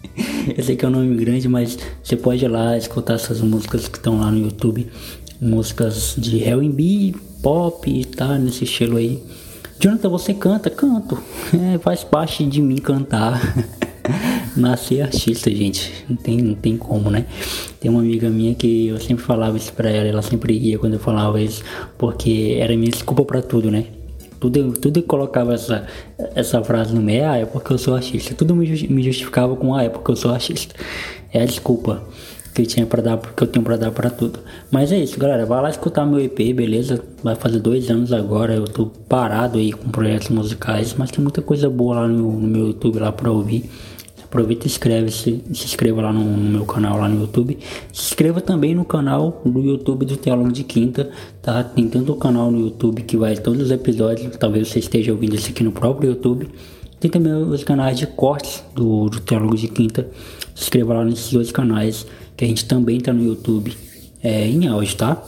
eu 0.56 0.64
sei 0.64 0.76
que 0.76 0.84
é 0.84 0.88
um 0.88 0.90
nome 0.90 1.14
grande, 1.16 1.46
mas 1.46 1.78
você 2.02 2.16
pode 2.16 2.44
ir 2.44 2.48
lá 2.48 2.76
escutar 2.76 3.14
essas 3.14 3.40
músicas 3.42 3.86
que 3.86 3.98
estão 3.98 4.18
lá 4.18 4.30
no 4.30 4.38
YouTube. 4.38 4.88
Músicas 5.40 6.14
de 6.16 6.42
R&B, 6.42 7.14
pop, 7.42 8.04
tá? 8.16 8.38
Nesse 8.38 8.64
estilo 8.64 8.96
aí. 8.96 9.22
Jonathan, 9.78 10.08
você 10.08 10.32
canta? 10.32 10.70
Canto. 10.70 11.18
É, 11.74 11.78
faz 11.78 12.02
parte 12.02 12.44
de 12.46 12.62
mim 12.62 12.78
cantar. 12.78 13.40
Nascer 14.56 15.02
artista, 15.02 15.50
gente. 15.50 16.04
Não 16.08 16.16
tem, 16.16 16.38
não 16.38 16.54
tem 16.54 16.76
como, 16.76 17.10
né? 17.10 17.26
Tem 17.80 17.90
uma 17.90 18.00
amiga 18.00 18.28
minha 18.28 18.54
que 18.54 18.88
eu 18.88 19.00
sempre 19.00 19.24
falava 19.24 19.56
isso 19.56 19.72
pra 19.72 19.88
ela, 19.90 20.08
ela 20.08 20.22
sempre 20.22 20.54
ia 20.54 20.78
quando 20.78 20.94
eu 20.94 20.98
falava 20.98 21.40
isso, 21.40 21.62
porque 21.98 22.56
era 22.58 22.76
minha 22.76 22.90
desculpa 22.90 23.24
pra 23.24 23.42
tudo, 23.42 23.70
né? 23.70 23.86
Tudo, 24.40 24.72
tudo 24.72 25.02
colocava 25.02 25.54
essa, 25.54 25.86
essa 26.34 26.62
frase 26.62 26.94
no 26.94 27.00
meio, 27.00 27.26
ah, 27.26 27.38
é 27.38 27.46
porque 27.46 27.72
eu 27.72 27.78
sou 27.78 27.94
artista. 27.94 28.34
Tudo 28.34 28.54
me, 28.54 28.66
me 28.88 29.02
justificava 29.02 29.56
com, 29.56 29.74
ah, 29.74 29.84
é 29.84 29.88
porque 29.88 30.10
eu 30.10 30.16
sou 30.16 30.32
artista. 30.32 30.74
É 31.32 31.42
a 31.42 31.46
desculpa 31.46 32.02
que 32.54 32.62
eu 32.62 32.66
tinha 32.66 32.86
para 32.86 33.02
dar, 33.02 33.16
porque 33.16 33.42
eu 33.42 33.48
tenho 33.48 33.64
para 33.64 33.76
dar 33.76 33.90
para 33.90 34.10
tudo. 34.10 34.38
Mas 34.70 34.92
é 34.92 34.98
isso, 34.98 35.18
galera. 35.18 35.44
Vai 35.44 35.62
lá 35.62 35.70
escutar 35.70 36.04
meu 36.06 36.20
EP, 36.20 36.54
beleza? 36.54 37.02
Vai 37.22 37.34
fazer 37.34 37.58
dois 37.58 37.90
anos 37.90 38.12
agora. 38.12 38.54
Eu 38.54 38.64
tô 38.64 38.86
parado 38.86 39.58
aí 39.58 39.72
com 39.72 39.88
projetos 39.90 40.28
musicais, 40.28 40.94
mas 40.96 41.10
tem 41.10 41.22
muita 41.22 41.42
coisa 41.42 41.68
boa 41.68 41.96
lá 41.96 42.08
no, 42.08 42.32
no 42.32 42.46
meu 42.46 42.66
YouTube 42.68 43.00
lá 43.00 43.10
para 43.10 43.30
ouvir. 43.30 43.68
Aproveita 44.34 44.66
e 44.66 44.70
se, 44.70 44.80
se 45.12 45.40
inscreva 45.52 46.02
lá 46.02 46.12
no, 46.12 46.24
no, 46.24 46.50
meu 46.50 46.66
canal 46.66 46.98
lá 46.98 47.08
no 47.08 47.20
YouTube. 47.20 47.56
Se 47.92 48.06
inscreva 48.06 48.40
também 48.40 48.74
no 48.74 48.84
canal 48.84 49.40
do 49.46 49.60
YouTube 49.60 50.04
do 50.04 50.16
Teólogo 50.16 50.50
de 50.50 50.64
Quinta, 50.64 51.08
tá? 51.40 51.62
Tem 51.62 51.86
tanto 51.86 52.10
o 52.10 52.16
canal 52.16 52.50
no 52.50 52.58
YouTube 52.58 53.02
que 53.02 53.16
vai 53.16 53.36
todos 53.36 53.62
os 53.62 53.70
episódios, 53.70 54.36
talvez 54.36 54.66
você 54.66 54.80
esteja 54.80 55.12
ouvindo 55.12 55.36
isso 55.36 55.50
aqui 55.50 55.62
no 55.62 55.70
próprio 55.70 56.10
YouTube. 56.10 56.48
Tem 56.98 57.08
também 57.08 57.32
os 57.32 57.62
canais 57.62 57.96
de 57.96 58.08
cortes 58.08 58.64
do, 58.74 59.08
do 59.08 59.20
Teólogo 59.20 59.56
de 59.56 59.68
Quinta. 59.68 60.10
Se 60.52 60.64
inscreva 60.64 60.94
lá 60.94 61.04
nesses 61.04 61.32
dois 61.32 61.52
canais, 61.52 62.04
que 62.36 62.44
a 62.44 62.48
gente 62.48 62.64
também 62.64 62.98
tá 62.98 63.12
no 63.12 63.22
YouTube 63.22 63.72
é, 64.20 64.48
em 64.48 64.66
áudio, 64.66 64.96
tá? 64.96 65.22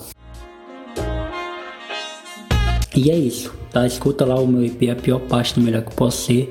E 2.97 3.09
é 3.09 3.17
isso, 3.17 3.55
tá? 3.71 3.87
Escuta 3.87 4.25
lá 4.25 4.35
o 4.35 4.49
meu 4.49 4.65
EP, 4.65 4.91
a 4.91 4.97
pior 4.97 5.21
parte 5.21 5.55
do 5.55 5.61
melhor 5.61 5.83
que 5.83 5.91
eu 5.91 5.95
posso 5.95 6.27
ser 6.27 6.51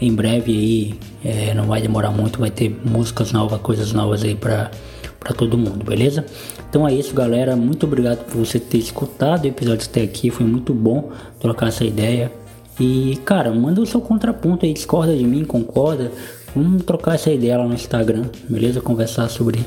em 0.00 0.14
breve 0.14 0.52
aí, 0.52 0.94
é, 1.24 1.54
não 1.54 1.66
vai 1.66 1.82
demorar 1.82 2.10
muito, 2.10 2.38
vai 2.38 2.50
ter 2.50 2.74
músicas 2.84 3.32
novas, 3.32 3.60
coisas 3.60 3.92
novas 3.92 4.22
aí 4.22 4.34
pra, 4.34 4.70
pra 5.18 5.34
todo 5.34 5.58
mundo, 5.58 5.84
beleza? 5.84 6.24
Então 6.68 6.88
é 6.88 6.94
isso, 6.94 7.14
galera. 7.14 7.54
Muito 7.54 7.84
obrigado 7.84 8.24
por 8.24 8.38
você 8.38 8.58
ter 8.58 8.78
escutado 8.78 9.44
o 9.44 9.46
episódio 9.48 9.86
até 9.88 10.02
aqui. 10.02 10.30
Foi 10.30 10.46
muito 10.46 10.72
bom 10.72 11.10
trocar 11.38 11.68
essa 11.68 11.84
ideia. 11.84 12.32
E, 12.78 13.18
cara, 13.24 13.52
manda 13.52 13.80
o 13.80 13.86
seu 13.86 14.00
contraponto 14.00 14.64
aí, 14.64 14.72
discorda 14.72 15.14
de 15.14 15.24
mim, 15.24 15.44
concorda. 15.44 16.10
Vamos 16.54 16.82
trocar 16.82 17.14
essa 17.14 17.30
ideia 17.30 17.58
lá 17.58 17.64
no 17.64 17.74
Instagram, 17.74 18.24
beleza? 18.48 18.80
Conversar 18.80 19.28
sobre 19.28 19.60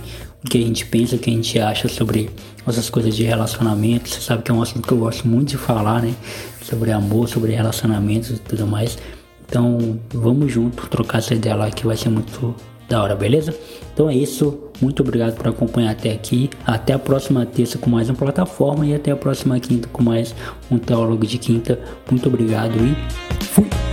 o 0.43 0.49
que 0.49 0.57
a 0.57 0.61
gente 0.61 0.85
pensa, 0.85 1.15
o 1.15 1.19
que 1.19 1.29
a 1.29 1.33
gente 1.33 1.59
acha 1.59 1.87
sobre 1.87 2.29
essas 2.67 2.89
coisas 2.89 3.15
de 3.15 3.23
relacionamento. 3.23 4.09
Você 4.09 4.19
sabe 4.19 4.41
que 4.41 4.51
é 4.51 4.53
um 4.53 4.61
assunto 4.61 4.87
que 4.87 4.93
eu 4.93 4.97
gosto 4.97 5.27
muito 5.27 5.49
de 5.49 5.57
falar, 5.57 6.01
né? 6.01 6.13
Sobre 6.61 6.91
amor, 6.91 7.29
sobre 7.29 7.51
relacionamentos 7.53 8.31
e 8.31 8.39
tudo 8.39 8.65
mais. 8.65 8.97
Então 9.53 9.99
vamos 10.11 10.51
junto 10.51 10.87
trocar 10.87 11.19
essa 11.19 11.35
ideia 11.35 11.55
lá 11.55 11.69
que 11.69 11.85
vai 11.85 11.95
ser 11.95 12.09
muito 12.09 12.55
da 12.89 13.03
hora, 13.03 13.15
beleza? 13.15 13.55
Então 13.93 14.09
é 14.09 14.15
isso. 14.15 14.71
Muito 14.81 15.03
obrigado 15.03 15.35
por 15.35 15.47
acompanhar 15.47 15.91
até 15.91 16.11
aqui. 16.11 16.49
Até 16.65 16.93
a 16.93 16.97
próxima 16.97 17.45
terça 17.45 17.77
com 17.77 17.87
mais 17.87 18.09
uma 18.09 18.17
plataforma 18.17 18.83
e 18.83 18.95
até 18.95 19.11
a 19.11 19.15
próxima 19.15 19.59
quinta 19.59 19.87
com 19.89 20.01
mais 20.01 20.33
um 20.71 20.79
teólogo 20.79 21.27
de 21.27 21.37
quinta. 21.37 21.79
Muito 22.09 22.27
obrigado 22.27 22.73
e 22.77 22.95
fui! 23.43 23.92